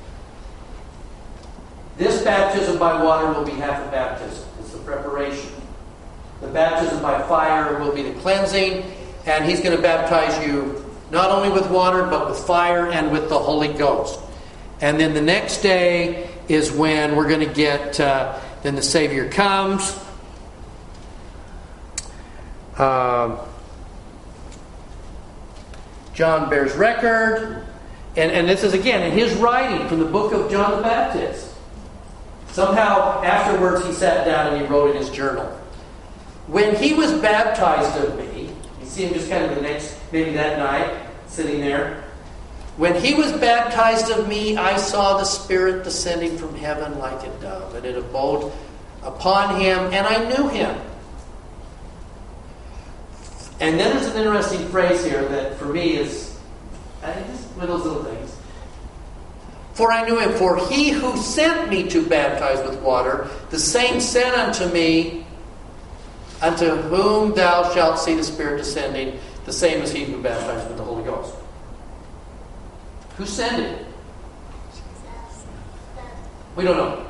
This 1.98 2.22
baptism 2.22 2.78
by 2.78 3.02
water 3.02 3.32
will 3.32 3.44
be 3.44 3.52
half 3.52 3.86
a 3.86 3.90
baptism. 3.90 4.48
It's 4.60 4.72
the 4.72 4.78
preparation. 4.78 5.50
Baptism 6.52 7.00
by 7.00 7.22
fire 7.22 7.78
will 7.78 7.92
be 7.92 8.02
the 8.02 8.18
cleansing, 8.20 8.84
and 9.26 9.44
he's 9.44 9.60
going 9.60 9.76
to 9.76 9.82
baptize 9.82 10.46
you 10.46 10.84
not 11.10 11.30
only 11.30 11.50
with 11.50 11.70
water, 11.70 12.04
but 12.04 12.28
with 12.28 12.38
fire 12.38 12.90
and 12.90 13.12
with 13.12 13.28
the 13.28 13.38
Holy 13.38 13.68
Ghost. 13.68 14.18
And 14.80 14.98
then 14.98 15.14
the 15.14 15.20
next 15.22 15.62
day 15.62 16.28
is 16.48 16.72
when 16.72 17.16
we're 17.16 17.28
going 17.28 17.46
to 17.46 17.54
get, 17.54 18.00
uh, 18.00 18.38
then 18.62 18.74
the 18.74 18.82
Savior 18.82 19.28
comes. 19.28 19.98
Um, 22.78 23.38
John 26.14 26.50
bears 26.50 26.74
record, 26.74 27.66
and, 28.16 28.32
and 28.32 28.48
this 28.48 28.64
is 28.64 28.74
again 28.74 29.02
in 29.02 29.12
his 29.12 29.34
writing 29.34 29.86
from 29.88 29.98
the 30.00 30.06
book 30.06 30.32
of 30.32 30.50
John 30.50 30.76
the 30.76 30.82
Baptist. 30.82 31.54
Somehow 32.48 33.22
afterwards 33.22 33.86
he 33.86 33.92
sat 33.92 34.26
down 34.26 34.52
and 34.52 34.62
he 34.62 34.66
wrote 34.66 34.90
in 34.90 34.96
his 34.96 35.10
journal. 35.10 35.58
When 36.46 36.74
he 36.76 36.94
was 36.94 37.12
baptized 37.12 37.96
of 38.04 38.18
me, 38.18 38.50
you 38.80 38.86
see 38.86 39.04
him 39.06 39.14
just 39.14 39.30
kind 39.30 39.44
of 39.44 39.54
the 39.54 39.62
next, 39.62 39.96
maybe 40.12 40.32
that 40.32 40.58
night, 40.58 41.06
sitting 41.26 41.60
there. 41.60 42.04
When 42.76 43.00
he 43.00 43.14
was 43.14 43.32
baptized 43.32 44.10
of 44.10 44.28
me, 44.28 44.56
I 44.56 44.76
saw 44.76 45.18
the 45.18 45.24
Spirit 45.24 45.84
descending 45.84 46.38
from 46.38 46.54
heaven 46.56 46.98
like 46.98 47.22
a 47.26 47.30
dove, 47.40 47.74
and 47.74 47.84
it 47.84 47.96
abode 47.96 48.50
upon 49.02 49.60
him, 49.60 49.92
and 49.92 50.06
I 50.06 50.28
knew 50.28 50.48
him. 50.48 50.76
And 53.60 53.78
then 53.78 53.96
there's 53.96 54.12
an 54.12 54.16
interesting 54.16 54.66
phrase 54.68 55.04
here 55.04 55.24
that 55.28 55.56
for 55.56 55.66
me 55.66 55.96
is, 55.96 56.36
I 57.02 57.12
just 57.12 57.44
one 57.50 57.68
of 57.68 57.68
those 57.68 57.84
little 57.84 58.04
things. 58.04 58.36
For 59.74 59.92
I 59.92 60.04
knew 60.04 60.18
him, 60.18 60.32
for 60.32 60.56
he 60.68 60.90
who 60.90 61.16
sent 61.16 61.70
me 61.70 61.88
to 61.90 62.04
baptize 62.04 62.66
with 62.68 62.80
water, 62.80 63.28
the 63.50 63.58
same 63.58 64.00
said 64.00 64.34
unto 64.34 64.66
me, 64.72 65.24
unto 66.42 66.74
whom 66.74 67.34
thou 67.34 67.72
shalt 67.72 67.98
see 67.98 68.14
the 68.14 68.24
Spirit 68.24 68.58
descending, 68.58 69.18
the 69.44 69.52
same 69.52 69.80
as 69.80 69.92
he 69.92 70.04
who 70.04 70.20
baptized 70.20 70.68
with 70.68 70.76
the 70.76 70.84
Holy 70.84 71.04
Ghost. 71.04 71.34
Who 73.16 73.26
sent 73.26 73.62
it? 73.62 73.86
We 76.56 76.64
don't 76.64 76.76
know. 76.76 77.06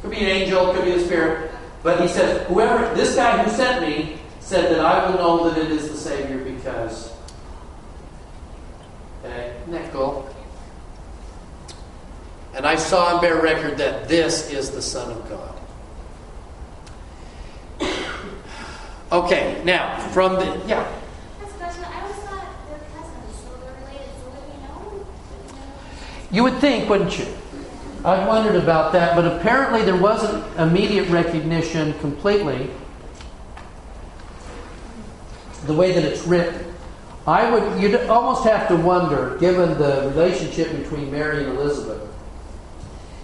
Could 0.00 0.12
be 0.12 0.18
an 0.18 0.26
angel, 0.26 0.72
could 0.72 0.84
be 0.84 0.92
the 0.92 1.04
Spirit. 1.04 1.50
But 1.82 2.00
he 2.00 2.08
says, 2.08 2.46
whoever, 2.46 2.94
this 2.94 3.16
guy 3.16 3.42
who 3.42 3.50
sent 3.50 3.82
me 3.82 4.18
said 4.40 4.70
that 4.72 4.84
I 4.84 5.10
will 5.10 5.18
know 5.18 5.50
that 5.50 5.58
it 5.58 5.70
is 5.70 5.90
the 5.90 5.96
Savior 5.96 6.38
because. 6.38 7.12
Okay, 9.24 9.56
isn't 9.62 9.72
that 9.72 9.92
cool? 9.92 10.28
And 12.54 12.66
I 12.66 12.76
saw 12.76 13.12
and 13.12 13.20
bear 13.20 13.40
record 13.40 13.78
that 13.78 14.08
this 14.08 14.50
is 14.50 14.70
the 14.70 14.82
Son 14.82 15.10
of 15.10 15.28
God. 15.28 15.51
Okay, 19.12 19.60
now, 19.62 19.98
from 20.08 20.36
the. 20.36 20.46
Yeah. 20.66 20.90
That's 21.38 21.52
a 21.52 21.56
question. 21.56 21.84
I 21.84 22.00
always 22.00 22.16
thought 22.16 22.46
they're 22.66 22.78
cousins, 22.96 23.36
so 23.44 23.50
they're 23.62 23.76
related. 23.84 24.08
So 24.16 24.30
would 24.30 24.48
we 24.48 24.56
know? 24.62 24.78
Would 24.88 25.52
we 25.52 25.58
know? 25.58 25.66
You 26.30 26.42
would 26.44 26.58
think, 26.60 26.88
wouldn't 26.88 27.18
you? 27.18 27.26
I 28.06 28.26
wondered 28.26 28.56
about 28.56 28.94
that, 28.94 29.14
but 29.14 29.26
apparently 29.26 29.82
there 29.82 29.98
wasn't 29.98 30.42
immediate 30.58 31.10
recognition 31.10 31.92
completely. 32.00 32.70
The 35.66 35.74
way 35.74 35.92
that 35.92 36.04
it's 36.04 36.26
written, 36.26 36.74
I 37.26 37.50
would 37.50 37.82
you'd 37.82 37.94
almost 38.06 38.44
have 38.44 38.66
to 38.68 38.76
wonder, 38.76 39.36
given 39.38 39.78
the 39.78 40.08
relationship 40.08 40.74
between 40.74 41.12
Mary 41.12 41.44
and 41.44 41.58
Elizabeth, 41.58 42.00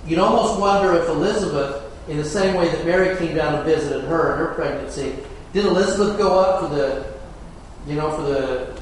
you'd 0.06 0.18
almost 0.18 0.60
wonder 0.60 0.94
if 0.96 1.08
Elizabeth, 1.08 1.82
in 2.08 2.18
the 2.18 2.24
same 2.24 2.54
way 2.54 2.68
that 2.68 2.84
Mary 2.84 3.16
came 3.16 3.34
down 3.34 3.54
and 3.54 3.64
visited 3.64 4.04
her 4.04 4.34
in 4.34 4.38
her 4.38 4.54
pregnancy, 4.54 5.16
did 5.52 5.64
Elizabeth 5.64 6.18
go 6.18 6.38
up 6.38 6.60
for 6.62 6.74
the, 6.74 7.14
you 7.86 7.94
know, 7.94 8.10
for 8.12 8.22
the 8.22 8.78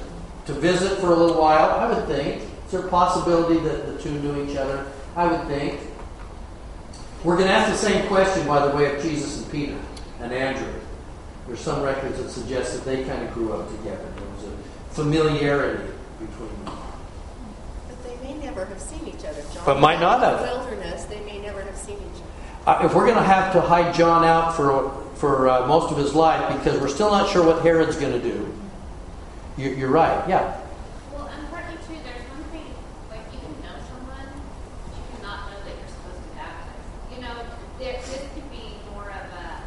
to 0.46 0.52
visit 0.52 0.98
for 0.98 1.08
a 1.12 1.16
little 1.16 1.40
while? 1.40 1.70
I 1.70 1.92
would 1.92 2.06
think. 2.06 2.42
Is 2.66 2.72
there 2.72 2.80
a 2.80 2.88
possibility 2.88 3.60
that 3.60 3.86
the 3.86 4.02
two 4.02 4.10
knew 4.20 4.44
each 4.44 4.56
other? 4.56 4.84
I 5.14 5.26
would 5.26 5.46
think. 5.46 5.80
We're 7.24 7.36
going 7.36 7.48
to 7.48 7.54
ask 7.54 7.70
the 7.70 7.78
same 7.78 8.06
question, 8.08 8.46
by 8.46 8.66
the 8.66 8.76
way, 8.76 8.94
of 8.94 9.02
Jesus 9.02 9.42
and 9.42 9.50
Peter 9.52 9.78
and 10.20 10.32
Andrew. 10.32 10.72
There's 11.46 11.60
some 11.60 11.82
records 11.82 12.18
that 12.18 12.30
suggest 12.30 12.74
that 12.74 12.84
they 12.84 13.04
kind 13.04 13.22
of 13.26 13.32
grew 13.32 13.52
up 13.52 13.68
together. 13.70 14.04
There 14.16 14.28
was 14.28 14.44
a 14.44 14.94
familiarity 14.94 15.92
between 16.18 16.48
them. 16.64 16.76
But 17.88 18.02
they 18.02 18.16
may 18.26 18.34
never 18.44 18.64
have 18.64 18.80
seen 18.80 19.06
each 19.06 19.24
other, 19.24 19.42
John. 19.54 19.64
But 19.64 19.80
might 19.80 20.00
not 20.00 20.16
In 20.16 20.28
have. 20.28 20.40
the 20.40 20.46
wilderness, 20.46 21.04
they 21.04 21.20
may 21.20 21.38
never 21.40 21.62
have 21.62 21.76
seen 21.76 21.96
each 21.96 22.22
other. 22.66 22.80
Uh, 22.80 22.86
if 22.86 22.94
we're 22.94 23.04
going 23.04 23.16
to 23.16 23.22
have 23.22 23.52
to 23.52 23.60
hide 23.60 23.94
John 23.94 24.24
out 24.24 24.56
for 24.56 25.05
for 25.16 25.48
uh, 25.48 25.66
most 25.66 25.90
of 25.90 25.98
his 25.98 26.14
life 26.14 26.56
because 26.58 26.80
we're 26.80 26.88
still 26.88 27.10
not 27.10 27.28
sure 27.30 27.44
what 27.44 27.62
Herod's 27.62 27.96
going 27.96 28.12
to 28.12 28.20
do, 28.20 28.52
you, 29.56 29.70
you're 29.70 29.90
right. 29.90 30.28
Yeah. 30.28 30.60
Well, 31.12 31.26
and 31.26 31.48
partly 31.50 31.76
too, 31.88 31.96
there's 32.04 32.22
one 32.28 32.44
thing, 32.52 32.66
like 33.10 33.24
you 33.32 33.40
can 33.40 33.52
know 33.62 33.76
someone, 33.88 34.28
but 34.84 34.92
you 34.92 35.02
cannot 35.16 35.50
know 35.50 35.58
that 35.64 35.74
you're 35.76 35.88
supposed 35.88 36.20
to 36.22 36.36
baptize. 36.36 36.84
You 37.14 37.22
know, 37.22 37.34
there, 37.78 37.96
this 38.04 38.24
could 38.34 38.50
be 38.50 38.76
more 38.92 39.08
of 39.08 39.26
a, 39.32 39.62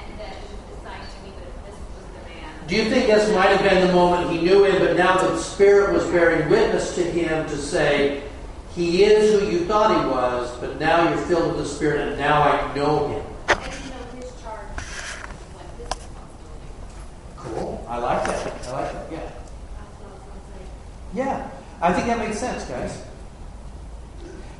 and 0.00 0.18
then 0.18 0.32
decide 0.72 1.04
to 1.04 1.18
me 1.22 1.32
that 1.36 1.52
this 1.68 1.76
was 1.76 2.06
the 2.16 2.22
man. 2.30 2.48
Do 2.66 2.76
you 2.76 2.88
think 2.88 3.06
this 3.08 3.28
might 3.34 3.50
have 3.50 3.62
been 3.68 3.86
the 3.86 3.92
moment 3.92 4.30
he 4.30 4.40
knew 4.40 4.64
him, 4.64 4.78
but 4.78 4.96
now 4.96 5.18
the 5.18 5.36
Spirit 5.36 5.92
was 5.92 6.06
bearing 6.06 6.48
witness 6.48 6.94
to 6.94 7.02
him 7.02 7.46
to 7.48 7.56
say, 7.58 8.22
He 8.74 9.04
is 9.04 9.38
who 9.38 9.46
you 9.50 9.66
thought 9.66 9.90
he 9.90 10.10
was, 10.10 10.56
but 10.58 10.80
now 10.80 11.08
you're 11.08 11.18
filled 11.26 11.54
with 11.54 11.58
the 11.58 11.68
Spirit, 11.68 12.08
and 12.08 12.18
now 12.18 12.42
I 12.42 12.74
know 12.74 13.08
him? 13.08 13.22
And 13.48 13.74
you 13.84 13.90
know 13.90 14.24
his 14.24 14.40
charge, 14.40 14.62
what 15.52 15.66
his 15.76 15.86
responsibility. 15.86 17.36
Cool. 17.36 17.79
I 17.90 17.98
like 17.98 18.24
that. 18.24 18.66
I 18.68 18.70
like 18.70 18.92
that. 18.92 19.10
Yeah. 19.10 19.18
I 19.18 20.10
was 20.10 20.20
gonna 20.20 20.40
say. 20.46 20.64
Yeah. 21.12 21.50
I 21.82 21.92
think 21.92 22.06
that 22.06 22.18
makes 22.18 22.38
sense, 22.38 22.64
guys. 22.64 23.02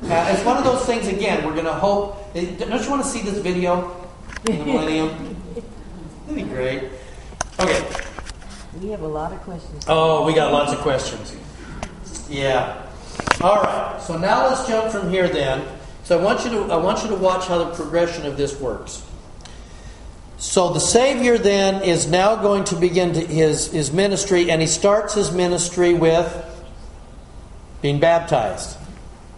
Uh, 0.03 0.33
it's 0.33 0.43
one 0.43 0.57
of 0.57 0.65
those 0.65 0.85
things, 0.85 1.07
again, 1.07 1.45
we're 1.45 1.53
going 1.53 1.65
to 1.65 1.73
hope. 1.73 2.33
Don't 2.33 2.59
you 2.59 2.89
want 2.89 3.03
to 3.03 3.07
see 3.07 3.21
this 3.21 3.37
video 3.37 4.09
in 4.49 4.59
the 4.59 4.65
Millennium? 4.65 5.09
That'd 6.27 6.43
be 6.43 6.49
great. 6.49 6.89
Okay. 7.59 7.87
We 8.81 8.89
have 8.89 9.01
a 9.01 9.07
lot 9.07 9.31
of 9.31 9.39
questions. 9.41 9.85
Oh, 9.87 10.25
we 10.25 10.33
got 10.33 10.51
lots 10.51 10.73
of 10.73 10.79
questions. 10.79 11.35
Yeah. 12.29 12.85
All 13.39 13.61
right. 13.61 14.01
So 14.01 14.17
now 14.17 14.47
let's 14.47 14.67
jump 14.67 14.91
from 14.91 15.09
here 15.09 15.29
then. 15.29 15.65
So 16.03 16.19
I 16.19 16.23
want 16.23 16.43
you 16.43 16.51
to 16.51 16.73
I 16.73 16.77
want 16.77 17.03
you 17.03 17.09
to 17.09 17.15
watch 17.15 17.47
how 17.47 17.59
the 17.59 17.73
progression 17.75 18.25
of 18.25 18.37
this 18.37 18.59
works. 18.59 19.05
So 20.41 20.73
the 20.73 20.79
Savior 20.79 21.37
then 21.37 21.83
is 21.83 22.07
now 22.07 22.35
going 22.35 22.63
to 22.65 22.75
begin 22.75 23.13
to 23.13 23.23
his, 23.23 23.71
his 23.71 23.93
ministry, 23.93 24.49
and 24.49 24.59
he 24.59 24.65
starts 24.65 25.13
his 25.13 25.31
ministry 25.31 25.93
with 25.93 26.27
being 27.83 27.99
baptized. 27.99 28.75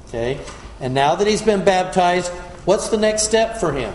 Okay? 0.07 0.39
And 0.79 0.93
now 0.93 1.15
that 1.15 1.27
he's 1.27 1.41
been 1.41 1.65
baptized, 1.65 2.31
what's 2.63 2.87
the 2.87 2.95
next 2.95 3.23
step 3.23 3.57
for 3.57 3.73
him? 3.73 3.93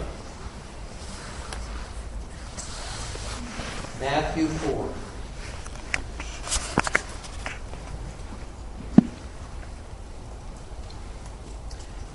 Matthew 4.00 4.46
4. 4.46 4.92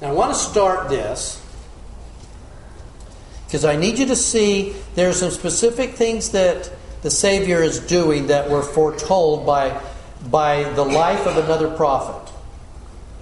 Now, 0.02 0.10
I 0.10 0.12
want 0.12 0.32
to 0.36 0.40
start 0.40 0.88
this 0.88 1.43
because 3.54 3.66
I 3.66 3.76
need 3.76 4.00
you 4.00 4.08
to 4.08 4.16
see 4.16 4.74
there 4.96 5.10
are 5.10 5.14
some 5.14 5.30
specific 5.30 5.92
things 5.92 6.32
that 6.32 6.72
the 7.04 7.12
Savior 7.12 7.62
is 7.62 7.82
doing 7.82 8.26
that 8.26 8.50
were 8.50 8.64
foretold 8.64 9.46
by, 9.46 9.80
by 10.32 10.64
the 10.72 10.84
life 10.84 11.28
of 11.28 11.38
another 11.38 11.70
prophet. 11.70 12.34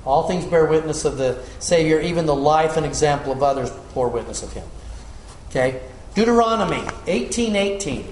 All 0.05 0.29
things 0.29 0.45
bear 0.45 0.67
witness 0.67 1.03
of 1.03 1.17
the 1.17 1.43
Savior, 1.59 1.99
even 1.99 2.27
the 2.27 2.33
life 2.33 2.77
and 2.77 2.85
example 2.85 3.33
of 3.33 3.43
others 3.43 3.71
bore 3.93 4.07
witness 4.07 4.41
of 4.41 4.53
him. 4.53 4.63
Okay? 5.49 5.81
Deuteronomy 6.15 6.79
18:18. 7.07 8.05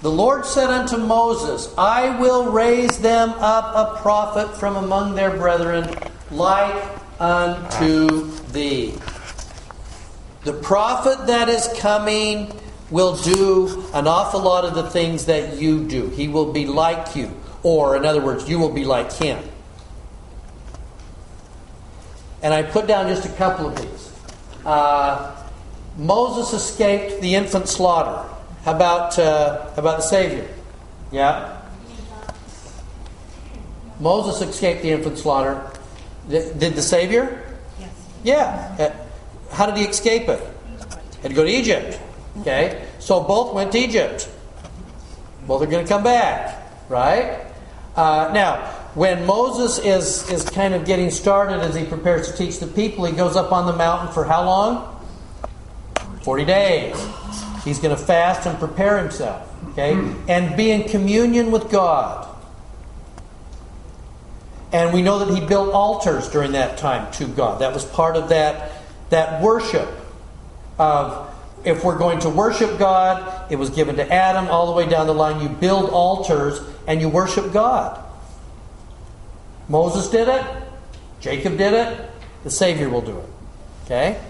The 0.00 0.10
Lord 0.10 0.46
said 0.46 0.70
unto 0.70 0.96
Moses, 0.96 1.68
I 1.76 2.18
will 2.18 2.50
raise 2.50 2.96
them 2.96 3.28
up 3.40 3.74
a 3.76 4.00
prophet 4.00 4.56
from 4.56 4.76
among 4.76 5.16
their 5.16 5.36
brethren, 5.36 5.86
like 6.30 6.82
unto 7.20 8.30
thee. 8.52 8.94
The 10.44 10.52
prophet 10.52 11.26
that 11.26 11.48
is 11.48 11.68
coming 11.78 12.52
will 12.90 13.16
do 13.16 13.84
an 13.94 14.06
awful 14.06 14.40
lot 14.40 14.64
of 14.64 14.74
the 14.74 14.88
things 14.90 15.24
that 15.26 15.56
you 15.56 15.84
do. 15.88 16.08
He 16.10 16.28
will 16.28 16.52
be 16.52 16.66
like 16.66 17.16
you. 17.16 17.34
Or, 17.62 17.96
in 17.96 18.04
other 18.04 18.20
words, 18.20 18.48
you 18.48 18.58
will 18.58 18.72
be 18.72 18.84
like 18.84 19.10
him. 19.10 19.42
And 22.42 22.52
I 22.52 22.62
put 22.62 22.86
down 22.86 23.08
just 23.08 23.24
a 23.24 23.32
couple 23.36 23.66
of 23.68 23.80
these. 23.80 24.12
Uh, 24.66 25.34
Moses 25.96 26.52
escaped 26.52 27.22
the 27.22 27.34
infant 27.34 27.66
slaughter. 27.66 28.28
How 28.64 28.76
about, 28.76 29.18
uh, 29.18 29.62
how 29.70 29.78
about 29.78 29.96
the 29.96 30.02
Savior? 30.02 30.46
Yeah? 31.10 31.58
Moses 33.98 34.46
escaped 34.46 34.82
the 34.82 34.90
infant 34.90 35.16
slaughter. 35.16 35.70
Did 36.28 36.74
the 36.74 36.82
Savior? 36.82 37.42
Yes. 37.80 37.90
Yeah. 38.24 39.03
How 39.50 39.66
did 39.66 39.76
he 39.76 39.84
escape 39.84 40.28
it? 40.28 40.40
Had 41.22 41.30
to 41.30 41.34
go 41.34 41.44
to 41.44 41.50
Egypt. 41.50 42.00
Okay? 42.40 42.86
So 42.98 43.22
both 43.22 43.54
went 43.54 43.72
to 43.72 43.78
Egypt. 43.78 44.28
Both 45.46 45.62
are 45.62 45.66
going 45.66 45.84
to 45.84 45.88
come 45.88 46.02
back. 46.02 46.62
Right? 46.88 47.40
Uh, 47.96 48.30
now, 48.34 48.56
when 48.94 49.26
Moses 49.26 49.78
is, 49.78 50.30
is 50.30 50.48
kind 50.48 50.74
of 50.74 50.84
getting 50.84 51.10
started 51.10 51.60
as 51.60 51.74
he 51.74 51.84
prepares 51.84 52.30
to 52.30 52.36
teach 52.36 52.58
the 52.58 52.66
people, 52.66 53.04
he 53.04 53.12
goes 53.12 53.36
up 53.36 53.52
on 53.52 53.66
the 53.66 53.72
mountain 53.72 54.12
for 54.12 54.24
how 54.24 54.44
long? 54.44 54.90
40 56.22 56.44
days. 56.44 57.08
He's 57.64 57.78
going 57.78 57.96
to 57.96 58.02
fast 58.02 58.46
and 58.46 58.58
prepare 58.58 58.98
himself. 58.98 59.50
Okay? 59.70 59.94
And 60.28 60.56
be 60.56 60.70
in 60.70 60.88
communion 60.88 61.50
with 61.50 61.70
God. 61.70 62.28
And 64.72 64.92
we 64.92 65.02
know 65.02 65.20
that 65.20 65.32
he 65.32 65.44
built 65.46 65.72
altars 65.72 66.28
during 66.28 66.52
that 66.52 66.78
time 66.78 67.10
to 67.12 67.26
God. 67.26 67.60
That 67.60 67.72
was 67.72 67.84
part 67.84 68.16
of 68.16 68.30
that, 68.30 68.72
that 69.10 69.42
worship 69.42 69.88
of 70.78 71.34
if 71.64 71.82
we're 71.82 71.98
going 71.98 72.18
to 72.20 72.28
worship 72.28 72.78
God, 72.78 73.50
it 73.50 73.56
was 73.56 73.70
given 73.70 73.96
to 73.96 74.12
Adam 74.12 74.48
all 74.48 74.66
the 74.66 74.72
way 74.72 74.88
down 74.88 75.06
the 75.06 75.14
line. 75.14 75.40
You 75.40 75.48
build 75.48 75.90
altars 75.90 76.60
and 76.86 77.00
you 77.00 77.08
worship 77.08 77.52
God. 77.52 78.02
Moses 79.68 80.10
did 80.10 80.28
it, 80.28 80.44
Jacob 81.20 81.56
did 81.56 81.72
it, 81.72 82.10
the 82.42 82.50
Savior 82.50 82.90
will 82.90 83.00
do 83.00 83.18
it. 83.18 83.28
Okay? 83.84 84.20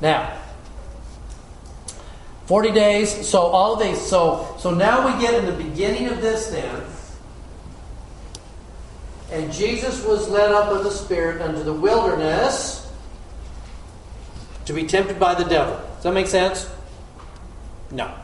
Now, 0.00 0.36
40 2.46 2.72
days, 2.72 3.28
so 3.28 3.42
all 3.42 3.76
these, 3.76 4.00
so 4.00 4.56
so 4.58 4.74
now 4.74 5.06
we 5.06 5.20
get 5.22 5.34
in 5.34 5.46
the 5.46 5.64
beginning 5.64 6.08
of 6.08 6.20
this 6.20 6.48
then. 6.48 6.82
And 9.30 9.52
Jesus 9.52 10.04
was 10.04 10.28
led 10.28 10.50
up 10.50 10.72
of 10.72 10.82
the 10.82 10.90
Spirit 10.90 11.40
unto 11.40 11.62
the 11.62 11.72
wilderness 11.72 12.79
to 14.66 14.72
be 14.72 14.86
tempted 14.86 15.18
by 15.18 15.34
the 15.34 15.44
devil. 15.44 15.76
Does 15.94 16.04
that 16.04 16.14
make 16.14 16.26
sense? 16.26 16.70
No. 17.90 18.14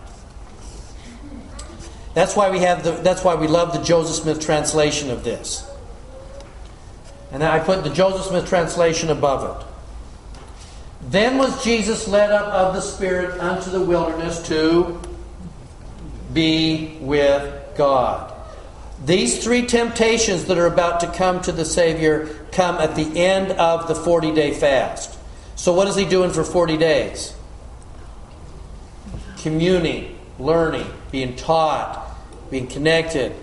That's 2.14 2.34
why 2.34 2.50
we 2.50 2.60
have 2.60 2.82
the 2.82 2.92
that's 2.92 3.22
why 3.22 3.34
we 3.34 3.46
love 3.46 3.72
the 3.72 3.82
Joseph 3.82 4.22
Smith 4.22 4.40
translation 4.40 5.10
of 5.10 5.22
this. 5.22 5.70
And 7.30 7.42
I 7.44 7.58
put 7.58 7.84
the 7.84 7.90
Joseph 7.90 8.26
Smith 8.26 8.48
translation 8.48 9.10
above 9.10 9.60
it. 9.60 9.66
Then 11.10 11.36
was 11.36 11.62
Jesus 11.62 12.08
led 12.08 12.30
up 12.30 12.46
of 12.46 12.74
the 12.74 12.80
Spirit 12.80 13.38
unto 13.40 13.70
the 13.70 13.80
wilderness 13.80 14.40
to 14.48 15.00
be 16.32 16.96
with 17.00 17.76
God. 17.76 18.32
These 19.04 19.44
three 19.44 19.66
temptations 19.66 20.46
that 20.46 20.56
are 20.56 20.66
about 20.66 21.00
to 21.00 21.12
come 21.12 21.42
to 21.42 21.52
the 21.52 21.64
Savior 21.64 22.26
come 22.52 22.76
at 22.76 22.96
the 22.96 23.20
end 23.20 23.52
of 23.52 23.88
the 23.88 23.94
40 23.94 24.34
day 24.34 24.54
fast. 24.54 25.15
So, 25.56 25.72
what 25.72 25.88
is 25.88 25.96
he 25.96 26.04
doing 26.04 26.30
for 26.30 26.44
40 26.44 26.76
days? 26.76 27.34
Communing, 29.38 30.18
learning, 30.38 30.86
being 31.10 31.34
taught, 31.34 32.14
being 32.50 32.66
connected. 32.66 33.34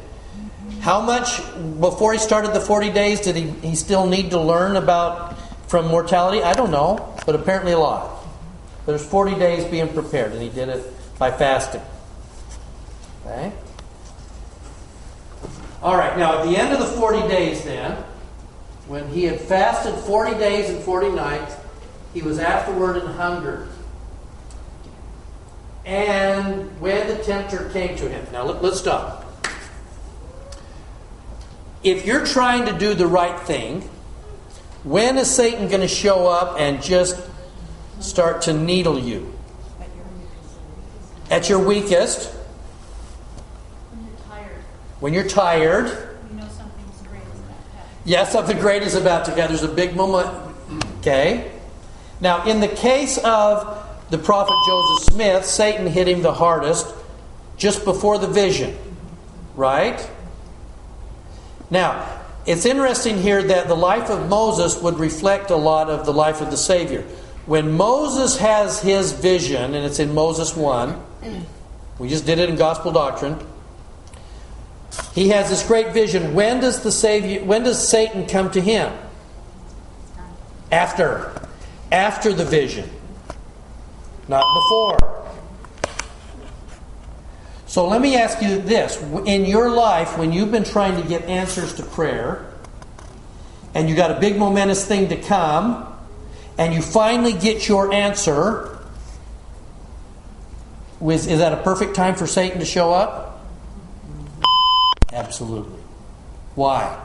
How 0.80 1.02
much 1.02 1.42
before 1.80 2.14
he 2.14 2.20
started 2.20 2.54
the 2.54 2.60
40 2.60 2.92
days 2.92 3.20
did 3.22 3.36
he, 3.36 3.50
he 3.68 3.76
still 3.76 4.06
need 4.08 4.32
to 4.32 4.40
learn 4.40 4.76
about 4.76 5.38
from 5.68 5.88
mortality? 5.88 6.44
I 6.44 6.54
don't 6.54 6.72
know, 6.72 7.18
but 7.26 7.36
apparently 7.36 7.72
a 7.72 7.80
lot. 7.80 8.24
There's 8.86 9.06
40 9.06 9.36
days 9.36 9.66
being 9.66 9.88
prepared, 9.90 10.34
and 10.34 10.42
he 10.42 10.50
did 10.50 10.70
it 10.70 10.86
by 11.18 11.32
fasting. 11.32 11.82
Okay? 13.26 13.52
All 15.82 15.98
right, 15.98 16.18
now 16.18 16.40
at 16.40 16.46
the 16.46 16.58
end 16.58 16.74
of 16.74 16.80
the 16.80 16.86
40 16.86 17.28
days, 17.28 17.64
then, 17.64 17.92
when 18.88 19.08
he 19.10 19.24
had 19.24 19.40
fasted 19.40 19.96
40 19.96 20.38
days 20.38 20.70
and 20.70 20.80
40 20.84 21.10
nights, 21.12 21.56
he 22.14 22.22
was 22.22 22.40
afterward 22.40 22.98
and 22.98 23.08
hungered. 23.16 23.68
And 25.86 26.80
when 26.80 27.08
the 27.08 27.22
tempter 27.24 27.70
came 27.70 27.98
to 27.98 28.08
him. 28.08 28.26
Now, 28.32 28.46
let, 28.46 28.64
us 28.64 28.80
stop. 28.80 29.26
If 31.84 32.06
you're 32.06 32.26
trying 32.26 32.66
to 32.68 32.74
do 32.78 32.94
the 32.94 33.08
right 33.08 33.38
thing, 33.42 33.82
when 34.84 35.18
is 35.18 35.30
Satan 35.30 35.68
going 35.68 35.82
to 35.82 35.88
show 35.88 36.28
up 36.28 36.60
and 36.60 36.82
just 36.82 37.20
start 38.00 38.44
to 38.44 38.54
needle 38.54 38.98
you? 38.98 39.34
At 41.30 41.50
your 41.50 41.60
weakest. 41.60 42.32
When 42.32 44.06
you're 44.06 44.18
tired, 44.28 44.64
When 45.00 45.14
you're 45.14 45.28
tired. 45.28 45.86
you 46.30 46.38
know 46.38 46.48
something's 46.50 47.02
great 47.08 47.24
is 47.24 47.40
about 47.40 47.66
to 47.66 47.76
happen. 47.76 48.02
Yeah, 48.06 48.24
something 48.26 48.60
great 48.60 48.84
is 48.84 48.96
about 48.96 49.26
to 49.26 49.32
happen. 49.32 49.48
There's 49.48 49.64
a 49.64 49.74
big 49.74 49.96
moment. 49.96 50.30
Okay? 51.00 51.53
Now, 52.24 52.46
in 52.46 52.62
the 52.62 52.70
case 52.70 53.18
of 53.18 53.86
the 54.10 54.18
prophet 54.18 54.56
Joseph 54.66 55.14
Smith, 55.14 55.46
Satan 55.46 55.88
hit 55.88 56.08
him 56.08 56.22
the 56.22 56.34
hardest 56.34 56.88
just 57.58 57.84
before 57.84 58.18
the 58.18 58.28
vision. 58.28 58.78
Right? 59.58 60.10
Now, 61.70 62.22
it's 62.46 62.66
interesting 62.66 63.18
here 63.18 63.44
that 63.44 63.68
the 63.68 63.76
life 63.76 64.10
of 64.10 64.30
Moses 64.30 64.82
would 64.82 65.00
reflect 65.00 65.52
a 65.52 65.58
lot 65.58 65.90
of 65.90 66.06
the 66.06 66.14
life 66.14 66.40
of 66.40 66.50
the 66.50 66.56
Savior. 66.56 67.02
When 67.46 67.74
Moses 67.74 68.38
has 68.38 68.80
his 68.80 69.12
vision, 69.12 69.76
and 69.76 69.86
it's 69.86 70.00
in 70.00 70.14
Moses 70.14 70.56
1, 70.56 70.98
we 72.00 72.08
just 72.08 72.26
did 72.26 72.40
it 72.40 72.50
in 72.50 72.56
Gospel 72.56 72.94
Doctrine. 72.94 73.38
He 75.14 75.28
has 75.30 75.50
this 75.50 75.68
great 75.68 75.92
vision. 75.92 76.34
When 76.34 76.62
does 76.62 76.84
the 76.84 76.92
Savior 76.92 77.44
when 77.44 77.64
does 77.64 77.86
Satan 77.86 78.28
come 78.28 78.50
to 78.52 78.62
him? 78.62 78.94
After. 80.72 81.43
After 81.94 82.34
the 82.34 82.44
vision. 82.44 82.90
Not 84.28 84.44
before. 84.56 84.98
So 87.68 87.88
let 87.88 88.02
me 88.02 88.18
ask 88.18 88.42
you 88.42 88.60
this. 88.62 89.02
In 89.26 89.46
your 89.46 89.70
life, 89.70 90.18
when 90.18 90.34
you've 90.34 90.52
been 90.52 90.64
trying 90.64 91.02
to 91.02 91.08
get 91.08 91.24
answers 91.26 91.74
to 91.76 91.84
prayer, 91.84 92.52
and 93.76 93.88
you 93.88 93.96
got 93.96 94.12
a 94.12 94.20
big 94.20 94.38
momentous 94.38 94.86
thing 94.86 95.10
to 95.10 95.16
come, 95.16 95.86
and 96.58 96.74
you 96.74 96.82
finally 96.82 97.34
get 97.34 97.68
your 97.68 97.94
answer, 97.94 98.78
Was, 101.00 101.28
is 101.28 101.40
that 101.40 101.52
a 101.54 101.58
perfect 101.64 101.96
time 101.96 102.16
for 102.16 102.26
Satan 102.26 102.60
to 102.60 102.66
show 102.66 102.94
up? 102.94 103.46
Absolutely. 105.12 105.80
Why? 106.56 106.98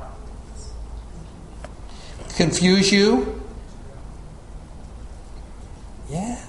Confuse 2.37 2.92
you? 2.92 3.42
Yeah. 6.11 6.48